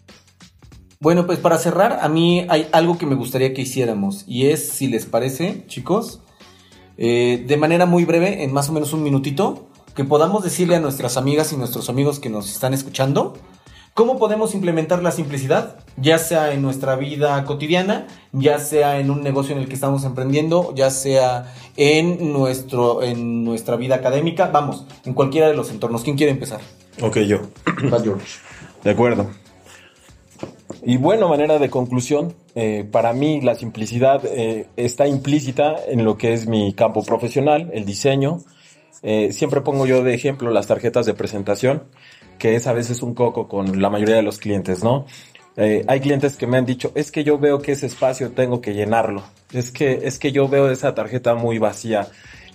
Bueno, 1.00 1.26
pues 1.28 1.40
para 1.40 1.58
cerrar, 1.60 2.00
a 2.02 2.10
mí 2.10 2.46
hay 2.50 2.68
algo 2.72 2.98
que 2.98 3.06
me 3.06 3.16
gustaría 3.16 3.54
que 3.54 3.62
hiciéramos 3.62 4.24
y 4.28 4.48
es, 4.48 4.68
si 4.70 4.88
les 4.88 5.06
parece, 5.06 5.64
chicos, 5.68 6.22
eh, 6.98 7.44
de 7.48 7.58
manera 7.58 7.86
muy 7.86 8.06
breve, 8.06 8.44
en 8.44 8.54
más 8.54 8.70
o 8.70 8.74
menos 8.74 8.94
un 8.94 9.04
minutito, 9.04 9.68
que 9.96 10.04
podamos 10.04 10.44
decirle 10.44 10.76
a 10.76 10.80
nuestras 10.80 11.18
amigas 11.18 11.54
y 11.54 11.58
nuestros 11.58 11.90
amigos 11.90 12.20
que 12.20 12.30
nos 12.30 12.52
están 12.52 12.74
escuchando 12.74 13.34
cómo 13.98 14.20
podemos 14.20 14.54
implementar 14.54 15.02
la 15.02 15.10
simplicidad, 15.10 15.80
ya 15.96 16.20
sea 16.20 16.54
en 16.54 16.62
nuestra 16.62 16.96
vida 16.96 17.44
cotidiana, 17.46 18.06
ya 18.32 18.60
sea 18.60 19.00
en 19.00 19.10
un 19.10 19.24
negocio 19.24 19.56
en 19.56 19.62
el 19.64 19.68
que 19.68 19.74
estamos 19.74 20.04
emprendiendo, 20.04 20.72
ya 20.76 20.92
sea 20.92 21.52
en, 21.78 22.32
nuestro, 22.32 23.02
en 23.02 23.44
nuestra 23.44 23.76
vida 23.76 23.96
académica, 23.96 24.52
vamos, 24.54 24.86
en 25.04 25.16
cualquiera 25.16 25.48
de 25.48 25.56
los 25.56 25.72
entornos. 25.72 26.04
¿Quién 26.04 26.16
quiere 26.16 26.32
empezar? 26.32 26.62
Ok, 27.02 27.18
yo. 27.22 27.40
George. 28.04 28.38
De 28.84 28.92
acuerdo. 28.92 29.32
Y 30.84 30.98
bueno, 30.98 31.28
manera 31.28 31.58
de 31.58 31.72
conclusión, 31.72 32.36
eh, 32.60 32.86
para 32.92 33.14
mí 33.14 33.40
la 33.40 33.54
simplicidad 33.54 34.26
eh, 34.26 34.66
está 34.78 35.08
implícita 35.08 35.76
en 35.88 36.04
lo 36.04 36.18
que 36.18 36.34
es 36.34 36.48
mi 36.48 36.74
campo 36.74 37.04
profesional, 37.04 37.70
el 37.72 37.86
diseño. 37.86 38.40
Eh, 39.04 39.32
siempre 39.32 39.62
pongo 39.62 39.86
yo 39.86 40.04
de 40.04 40.16
ejemplo 40.16 40.50
las 40.50 40.66
tarjetas 40.66 41.06
de 41.06 41.14
presentación, 41.14 41.84
que 42.40 42.56
es 42.56 42.66
a 42.66 42.74
veces 42.74 43.04
un 43.04 43.14
coco 43.14 43.48
con 43.48 43.80
la 43.80 43.92
mayoría 43.92 44.16
de 44.16 44.24
los 44.24 44.40
clientes, 44.40 44.84
¿no? 44.84 45.06
Hay 45.88 46.00
clientes 46.02 46.38
que 46.38 46.46
me 46.46 46.58
han 46.58 46.66
dicho, 46.68 46.92
es 46.94 47.12
que 47.12 47.24
yo 47.24 47.40
veo 47.40 47.62
que 47.62 47.72
ese 47.72 47.88
espacio 47.88 48.32
tengo 48.32 48.62
que 48.62 48.76
llenarlo, 48.76 49.24
es 49.52 49.72
que, 49.72 50.02
es 50.04 50.20
que 50.20 50.32
yo 50.32 50.48
veo 50.48 50.70
esa 50.70 50.94
tarjeta 50.94 51.34
muy 51.34 51.58
vacía, 51.58 52.08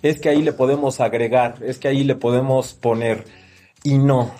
es 0.02 0.20
que 0.20 0.28
ahí 0.28 0.40
le 0.40 0.52
podemos 0.52 1.00
agregar, 1.00 1.56
es 1.64 1.78
que 1.78 1.88
ahí 1.88 2.04
le 2.04 2.14
podemos 2.14 2.74
poner, 2.74 3.24
y 3.82 3.98
no, 3.98 4.30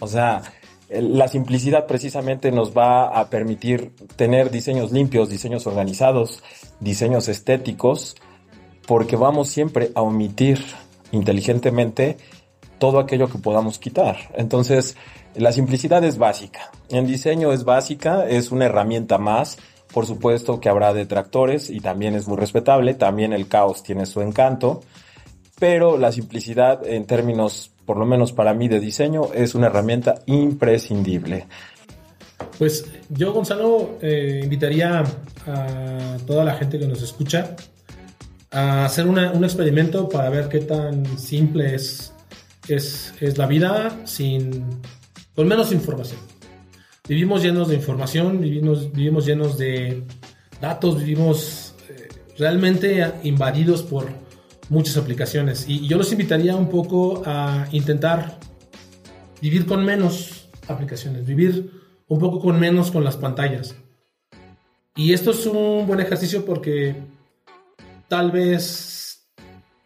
o 0.00 0.08
sea, 0.08 0.42
la 0.90 1.28
simplicidad 1.28 1.86
precisamente 1.86 2.50
nos 2.50 2.76
va 2.76 3.08
a 3.08 3.28
permitir 3.28 3.92
tener 4.16 4.50
diseños 4.50 4.90
limpios, 4.92 5.28
diseños 5.28 5.66
organizados, 5.66 6.42
diseños 6.80 7.28
estéticos, 7.28 8.16
porque 8.86 9.16
vamos 9.16 9.48
siempre 9.48 9.90
a 9.94 10.02
omitir 10.02 10.64
inteligentemente 11.12 12.16
todo 12.78 12.98
aquello 13.00 13.28
que 13.28 13.38
podamos 13.38 13.78
quitar. 13.78 14.16
Entonces, 14.34 14.96
la 15.34 15.52
simplicidad 15.52 16.02
es 16.04 16.16
básica. 16.16 16.70
En 16.88 17.06
diseño 17.06 17.52
es 17.52 17.64
básica, 17.64 18.26
es 18.26 18.50
una 18.50 18.66
herramienta 18.66 19.18
más. 19.18 19.58
Por 19.92 20.06
supuesto 20.06 20.60
que 20.60 20.68
habrá 20.68 20.92
detractores 20.94 21.70
y 21.70 21.80
también 21.80 22.14
es 22.14 22.26
muy 22.28 22.36
respetable. 22.36 22.94
También 22.94 23.32
el 23.32 23.48
caos 23.48 23.82
tiene 23.82 24.06
su 24.06 24.22
encanto. 24.22 24.82
Pero 25.58 25.98
la 25.98 26.12
simplicidad 26.12 26.86
en 26.86 27.04
términos, 27.04 27.72
por 27.88 27.96
lo 27.96 28.04
menos 28.04 28.32
para 28.32 28.52
mí 28.52 28.68
de 28.68 28.80
diseño, 28.80 29.32
es 29.32 29.54
una 29.54 29.68
herramienta 29.68 30.16
imprescindible. 30.26 31.46
Pues 32.58 32.84
yo, 33.08 33.32
Gonzalo, 33.32 33.96
eh, 34.02 34.42
invitaría 34.44 35.02
a 35.46 36.18
toda 36.26 36.44
la 36.44 36.52
gente 36.52 36.78
que 36.78 36.86
nos 36.86 37.00
escucha 37.00 37.56
a 38.50 38.84
hacer 38.84 39.06
un 39.06 39.42
experimento 39.42 40.06
para 40.06 40.28
ver 40.28 40.50
qué 40.50 40.60
tan 40.60 41.18
simple 41.18 41.74
es, 41.74 42.12
es, 42.68 43.14
es 43.20 43.38
la 43.38 43.46
vida 43.46 44.02
sin, 44.04 44.66
con 45.34 45.48
menos 45.48 45.72
información. 45.72 46.20
Vivimos 47.08 47.42
llenos 47.42 47.68
de 47.68 47.76
información, 47.76 48.38
vivimos, 48.38 48.92
vivimos 48.92 49.24
llenos 49.24 49.56
de 49.56 50.02
datos, 50.60 50.98
vivimos 50.98 51.74
eh, 51.88 52.08
realmente 52.36 53.14
invadidos 53.22 53.82
por 53.82 54.27
muchas 54.68 54.96
aplicaciones. 54.96 55.66
Y, 55.68 55.86
yo 55.86 55.96
los 55.96 56.12
invitaría 56.12 56.56
un 56.56 56.68
poco 56.68 57.22
a 57.26 57.66
intentar 57.72 58.38
vivir 59.40 59.66
con 59.66 59.84
menos 59.84 60.48
aplicaciones, 60.66 61.26
vivir 61.26 61.70
un 62.08 62.18
poco 62.18 62.40
con 62.40 62.58
menos 62.58 62.90
con 62.90 63.04
las 63.04 63.16
pantallas. 63.16 63.74
Y 64.96 65.12
esto 65.12 65.30
es 65.30 65.46
un 65.46 65.86
buen 65.86 66.00
ejercicio 66.00 66.44
porque 66.44 66.96
tal 68.08 68.30
vez 68.30 69.28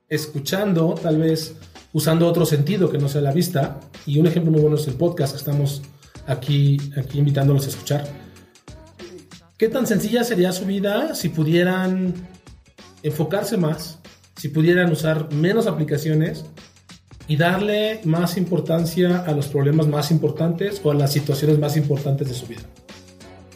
escuchando, 0.09 0.95
tal 0.95 1.19
vez 1.19 1.57
usando 1.93 2.27
otro 2.27 2.47
sentido 2.47 2.91
que 2.91 2.99
no 2.99 3.09
sea 3.09 3.21
la 3.21 3.33
vista, 3.33 3.81
y 4.07 4.19
un 4.19 4.27
ejemplo 4.27 4.51
muy 4.51 4.61
bueno 4.61 4.77
es 4.77 4.87
el 4.89 4.95
podcast 4.95 5.33
que 5.33 5.39
estamos 5.39 5.83
aquí, 6.27 6.79
aquí 6.97 7.19
invitándolos 7.19 7.67
a 7.67 7.69
escuchar. 7.69 8.09
¿Qué 9.59 9.69
tan 9.69 9.87
sencilla 9.87 10.25
sería 10.25 10.53
su 10.53 10.65
vida 10.65 11.15
si 11.15 11.29
pudieran 11.29 12.15
enfocarse 13.03 13.57
más, 13.57 14.01
si 14.43 14.49
pudieran 14.49 14.91
usar 14.91 15.33
menos 15.33 15.69
aplicaciones 15.69 16.45
y 17.29 17.37
darle 17.37 18.01
más 18.03 18.37
importancia 18.37 19.19
a 19.25 19.31
los 19.31 19.47
problemas 19.47 19.87
más 19.87 20.11
importantes 20.11 20.81
o 20.83 20.91
a 20.91 20.95
las 20.95 21.13
situaciones 21.13 21.61
más 21.61 21.77
importantes 21.77 22.27
de 22.27 22.35
su 22.35 22.49
vida? 22.49 22.63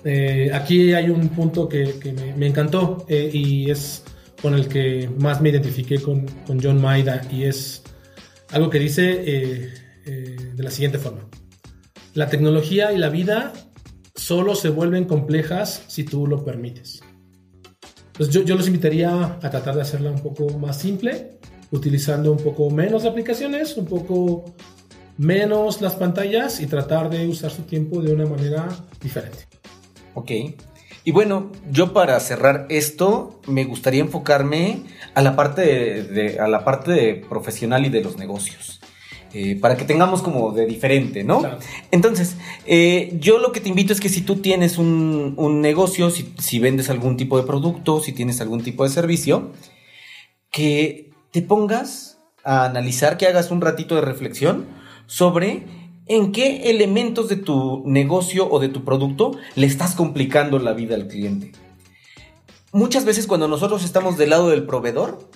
Eh, 0.04 0.48
aquí 0.54 0.92
hay 0.92 1.10
un 1.10 1.30
punto 1.30 1.68
que, 1.68 1.92
me, 2.36 2.46
encantó 2.46 3.04
eh, 3.08 3.28
y 3.32 3.68
es 3.68 4.04
con 4.40 4.54
el 4.54 4.68
que 4.68 5.10
más 5.18 5.40
me 5.40 5.48
identifiqué 5.48 5.98
con, 5.98 6.24
con 6.46 6.62
John 6.62 6.80
Maida 6.80 7.20
y 7.32 7.42
es 7.42 7.82
algo 8.52 8.70
que 8.70 8.78
dice 8.78 9.24
eh, 9.26 9.72
de 10.54 10.62
la 10.62 10.70
siguiente 10.70 10.98
forma. 10.98 11.28
La 12.14 12.28
tecnología 12.28 12.92
y 12.92 12.98
la 12.98 13.08
vida 13.08 13.54
solo 14.14 14.54
se 14.54 14.68
vuelven 14.68 15.06
complejas 15.06 15.82
si 15.88 16.04
tú 16.04 16.28
lo 16.28 16.44
permites. 16.44 17.02
Entonces 18.18 18.44
yo, 18.46 18.56
los 18.56 18.66
invitaría 18.66 19.36
a 19.42 19.50
tratar 19.50 19.74
de 19.74 19.82
hacerla 19.82 20.10
un 20.10 20.20
poco 20.20 20.48
más 20.58 20.78
simple, 20.78 21.32
utilizando 21.70 22.32
un 22.32 22.38
poco 22.38 22.70
menos 22.70 23.04
aplicaciones, 23.04 23.76
un 23.76 23.84
poco 23.84 24.54
menos 25.18 25.82
las 25.82 25.96
pantallas 25.96 26.60
y 26.60 26.66
tratar 26.66 27.10
de 27.10 27.26
usar 27.28 27.50
su 27.50 27.62
tiempo 27.62 28.00
de 28.00 28.14
una 28.14 28.24
manera 28.24 28.68
diferente. 29.02 29.46
Ok. 30.14 30.30
Y 31.04 31.12
bueno, 31.12 31.52
yo 31.70 31.92
para 31.92 32.18
cerrar 32.20 32.66
esto, 32.70 33.40
me 33.46 33.64
gustaría 33.64 34.00
enfocarme 34.00 34.80
a 35.14 35.20
la 35.20 35.36
parte 35.36 36.02
de, 36.02 36.40
a 36.40 36.48
la 36.48 36.64
parte 36.64 37.22
profesional 37.28 37.84
y 37.84 37.90
de 37.90 38.02
los 38.02 38.16
negocios. 38.16 38.75
Eh, 39.32 39.58
para 39.60 39.76
que 39.76 39.84
tengamos 39.84 40.22
como 40.22 40.52
de 40.52 40.66
diferente, 40.66 41.24
¿no? 41.24 41.42
Entonces, 41.90 42.36
eh, 42.64 43.16
yo 43.20 43.38
lo 43.38 43.52
que 43.52 43.60
te 43.60 43.68
invito 43.68 43.92
es 43.92 44.00
que 44.00 44.08
si 44.08 44.22
tú 44.22 44.36
tienes 44.36 44.78
un, 44.78 45.60
negocio, 45.60 46.10
si, 46.10 46.32
si, 46.38 46.58
vendes 46.58 46.88
algún 46.88 47.16
tipo 47.16 47.36
de 47.36 47.46
producto, 47.46 48.00
si 48.00 48.12
tienes 48.12 48.40
algún 48.40 48.62
tipo 48.62 48.84
de 48.84 48.90
servicio, 48.90 49.52
que 50.50 51.10
te 51.32 51.42
pongas 51.42 52.18
a 52.44 52.64
analizar, 52.64 53.18
que 53.18 53.26
hagas 53.26 53.50
un 53.50 53.60
ratito 53.60 53.94
de 53.94 54.00
reflexión 54.00 54.66
sobre 55.06 55.66
en 56.06 56.32
qué 56.32 56.70
elementos 56.70 57.28
de 57.28 57.36
tu 57.36 57.82
negocio 57.84 58.48
o 58.50 58.60
de 58.60 58.68
tu 58.68 58.84
producto 58.84 59.32
le 59.54 59.66
estás 59.66 59.94
complicando 59.94 60.58
la 60.58 60.72
vida 60.72 60.94
al 60.94 61.08
cliente. 61.08 61.52
Muchas 62.72 63.04
veces 63.04 63.26
cuando 63.26 63.48
nosotros 63.48 63.84
estamos 63.84 64.16
del 64.16 64.30
lado 64.30 64.50
del 64.50 64.66
proveedor, 64.66 65.30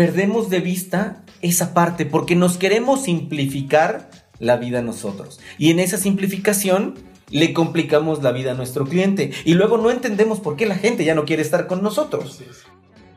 perdemos 0.00 0.48
de 0.48 0.60
vista 0.60 1.26
esa 1.42 1.74
parte 1.74 2.06
porque 2.06 2.34
nos 2.34 2.56
queremos 2.56 3.02
simplificar 3.02 4.10
la 4.38 4.56
vida 4.56 4.78
a 4.78 4.82
nosotros. 4.82 5.40
Y 5.58 5.70
en 5.70 5.78
esa 5.78 5.98
simplificación 5.98 6.94
le 7.28 7.52
complicamos 7.52 8.22
la 8.22 8.32
vida 8.32 8.52
a 8.52 8.54
nuestro 8.54 8.86
cliente 8.86 9.30
y 9.44 9.52
luego 9.52 9.76
no 9.76 9.90
entendemos 9.90 10.40
por 10.40 10.56
qué 10.56 10.64
la 10.64 10.76
gente 10.76 11.04
ya 11.04 11.14
no 11.14 11.26
quiere 11.26 11.42
estar 11.42 11.66
con 11.66 11.82
nosotros. 11.82 12.40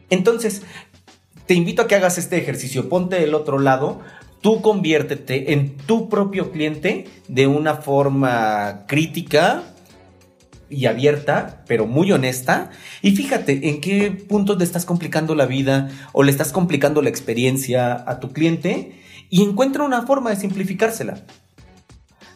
Entonces, 0.09 0.63
te 1.45 1.53
invito 1.53 1.83
a 1.83 1.87
que 1.87 1.95
hagas 1.95 2.17
este 2.17 2.35
ejercicio, 2.35 2.89
ponte 2.89 3.17
del 3.17 3.33
otro 3.33 3.59
lado, 3.59 4.01
tú 4.41 4.61
conviértete 4.61 5.53
en 5.53 5.77
tu 5.77 6.09
propio 6.09 6.51
cliente 6.51 7.05
de 7.29 7.47
una 7.47 7.75
forma 7.75 8.83
crítica 8.89 9.72
y 10.73 10.85
abierta, 10.85 11.63
pero 11.67 11.85
muy 11.85 12.11
honesta. 12.11 12.71
Y 13.01 13.15
fíjate 13.15 13.69
en 13.69 13.81
qué 13.81 14.11
puntos 14.11 14.57
le 14.57 14.63
estás 14.63 14.85
complicando 14.85 15.35
la 15.35 15.45
vida 15.45 15.89
o 16.11 16.23
le 16.23 16.31
estás 16.31 16.51
complicando 16.51 17.01
la 17.01 17.09
experiencia 17.09 18.03
a 18.07 18.19
tu 18.19 18.31
cliente 18.31 18.99
y 19.29 19.43
encuentra 19.43 19.83
una 19.83 20.05
forma 20.05 20.29
de 20.29 20.35
simplificársela 20.35 21.23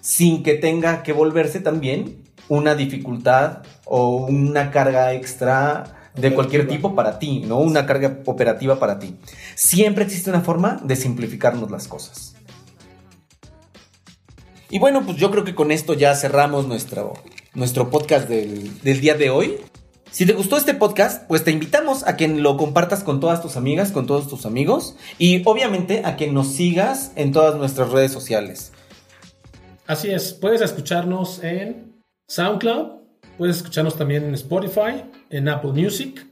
sin 0.02 0.42
que 0.42 0.54
tenga 0.54 1.04
que 1.04 1.12
volverse 1.12 1.60
también 1.60 2.24
una 2.48 2.76
dificultad 2.76 3.64
o 3.84 4.26
una 4.28 4.72
carga 4.72 5.14
extra 5.14 6.12
de 6.16 6.34
cualquier 6.34 6.68
tipo 6.68 6.96
para 6.96 7.20
ti, 7.20 7.42
¿no? 7.42 7.60
Una 7.60 7.86
carga 7.86 8.20
operativa 8.26 8.80
para 8.80 9.00
ti. 9.00 9.18
Siempre 9.56 10.06
existe 10.06 10.30
una 10.30 10.40
forma 10.40 10.80
de 10.84 10.96
simplificarnos 10.96 11.70
las 11.70 11.90
cosas. 11.90 12.36
Y 14.70 14.80
bueno, 14.80 15.06
pues 15.06 15.18
yo 15.18 15.30
creo 15.32 15.44
que 15.44 15.56
con 15.56 15.72
esto 15.72 15.94
ya 15.94 16.16
cerramos 16.16 16.68
nuestro, 16.68 17.14
nuestro 17.58 17.90
podcast 17.90 18.30
del, 18.30 18.82
del 18.82 19.02
día 19.02 19.16
de 19.16 19.30
hoy. 19.30 19.56
Si 20.12 20.26
te 20.26 20.32
gustó 20.32 20.56
este 20.56 20.74
podcast, 20.74 21.28
pues 21.28 21.44
te 21.44 21.52
invitamos 21.52 22.08
a 22.08 22.16
que 22.16 22.30
lo 22.30 22.56
compartas 22.56 23.04
con 23.04 23.20
todas 23.20 23.42
tus 23.42 23.58
amigas, 23.58 23.92
con 23.92 24.08
todos 24.08 24.30
tus 24.30 24.46
amigos 24.46 24.96
y 25.18 25.42
obviamente 25.46 26.04
a 26.06 26.16
que 26.16 26.32
nos 26.32 26.54
sigas 26.54 27.12
en 27.16 27.34
todas 27.34 27.58
nuestras 27.58 27.90
redes 27.90 28.14
sociales. 28.14 28.72
Así 29.86 30.10
es, 30.10 30.34
puedes 30.34 30.62
escucharnos 30.62 31.44
en 31.44 32.02
SoundCloud, 32.30 32.98
Puedes 33.38 33.58
escucharnos 33.58 33.96
también 33.96 34.24
en 34.24 34.34
Spotify, 34.34 35.04
en 35.30 35.48
Apple 35.48 35.72
Music 35.72 36.26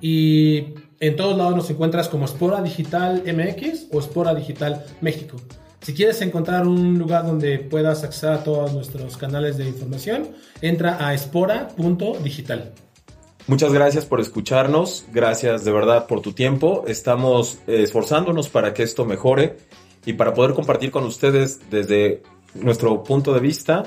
y 0.00 0.74
en 0.98 1.14
todos 1.16 1.36
lados 1.36 1.54
nos 1.54 1.70
encuentras 1.70 2.08
como 2.08 2.24
Espora 2.24 2.62
Digital 2.62 3.22
MX 3.26 3.88
o 3.92 4.00
Espora 4.00 4.34
Digital 4.34 4.84
México. 5.02 5.36
Si 5.80 5.94
quieres 5.94 6.20
encontrar 6.22 6.66
un 6.66 6.98
lugar 6.98 7.24
donde 7.24 7.58
puedas 7.58 8.04
acceder 8.04 8.34
a 8.34 8.44
todos 8.44 8.72
nuestros 8.72 9.16
canales 9.16 9.56
de 9.56 9.68
información, 9.68 10.28
entra 10.60 11.04
a 11.06 11.14
espora.digital. 11.14 12.72
Muchas 13.46 13.72
gracias 13.72 14.04
por 14.04 14.20
escucharnos, 14.20 15.06
gracias 15.12 15.64
de 15.64 15.72
verdad 15.72 16.06
por 16.06 16.20
tu 16.20 16.32
tiempo. 16.32 16.84
Estamos 16.86 17.58
esforzándonos 17.66 18.50
para 18.50 18.74
que 18.74 18.82
esto 18.82 19.06
mejore 19.06 19.56
y 20.04 20.12
para 20.12 20.34
poder 20.34 20.52
compartir 20.54 20.90
con 20.90 21.04
ustedes 21.04 21.60
desde 21.70 22.22
nuestro 22.54 23.02
punto 23.02 23.32
de 23.32 23.40
vista 23.40 23.84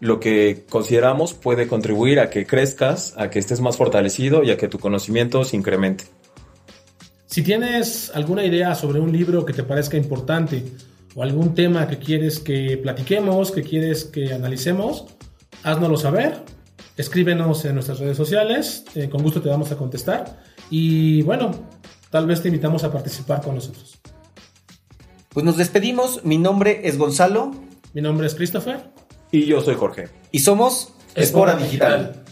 lo 0.00 0.20
que 0.20 0.64
consideramos 0.68 1.34
puede 1.34 1.66
contribuir 1.66 2.20
a 2.20 2.30
que 2.30 2.46
crezcas, 2.46 3.14
a 3.16 3.30
que 3.30 3.38
estés 3.38 3.60
más 3.60 3.76
fortalecido 3.76 4.42
y 4.44 4.50
a 4.50 4.56
que 4.56 4.68
tu 4.68 4.78
conocimiento 4.78 5.42
se 5.44 5.56
incremente. 5.56 6.04
Si 7.26 7.42
tienes 7.42 8.10
alguna 8.14 8.44
idea 8.44 8.74
sobre 8.74 9.00
un 9.00 9.12
libro 9.12 9.44
que 9.44 9.52
te 9.52 9.62
parezca 9.62 9.96
importante 9.96 10.62
o 11.18 11.22
algún 11.24 11.52
tema 11.52 11.88
que 11.88 11.98
quieres 11.98 12.38
que 12.38 12.76
platiquemos, 12.76 13.50
que 13.50 13.64
quieres 13.64 14.04
que 14.04 14.32
analicemos, 14.32 15.06
háznoslo 15.64 15.96
saber. 15.96 16.44
Escríbenos 16.96 17.64
en 17.64 17.74
nuestras 17.74 17.98
redes 17.98 18.16
sociales, 18.16 18.84
eh, 18.94 19.08
con 19.08 19.24
gusto 19.24 19.42
te 19.42 19.48
vamos 19.48 19.72
a 19.72 19.76
contestar. 19.76 20.40
Y 20.70 21.22
bueno, 21.22 21.50
tal 22.10 22.28
vez 22.28 22.40
te 22.40 22.48
invitamos 22.48 22.84
a 22.84 22.92
participar 22.92 23.42
con 23.42 23.56
nosotros. 23.56 23.98
Pues 25.30 25.44
nos 25.44 25.56
despedimos. 25.56 26.24
Mi 26.24 26.38
nombre 26.38 26.82
es 26.84 26.96
Gonzalo. 26.96 27.50
Mi 27.94 28.00
nombre 28.00 28.28
es 28.28 28.36
Christopher. 28.36 28.88
Y 29.32 29.44
yo 29.44 29.60
soy 29.60 29.74
Jorge. 29.74 30.10
Y 30.30 30.38
somos 30.38 30.92
Espora 31.16 31.56
Digital. 31.56 32.22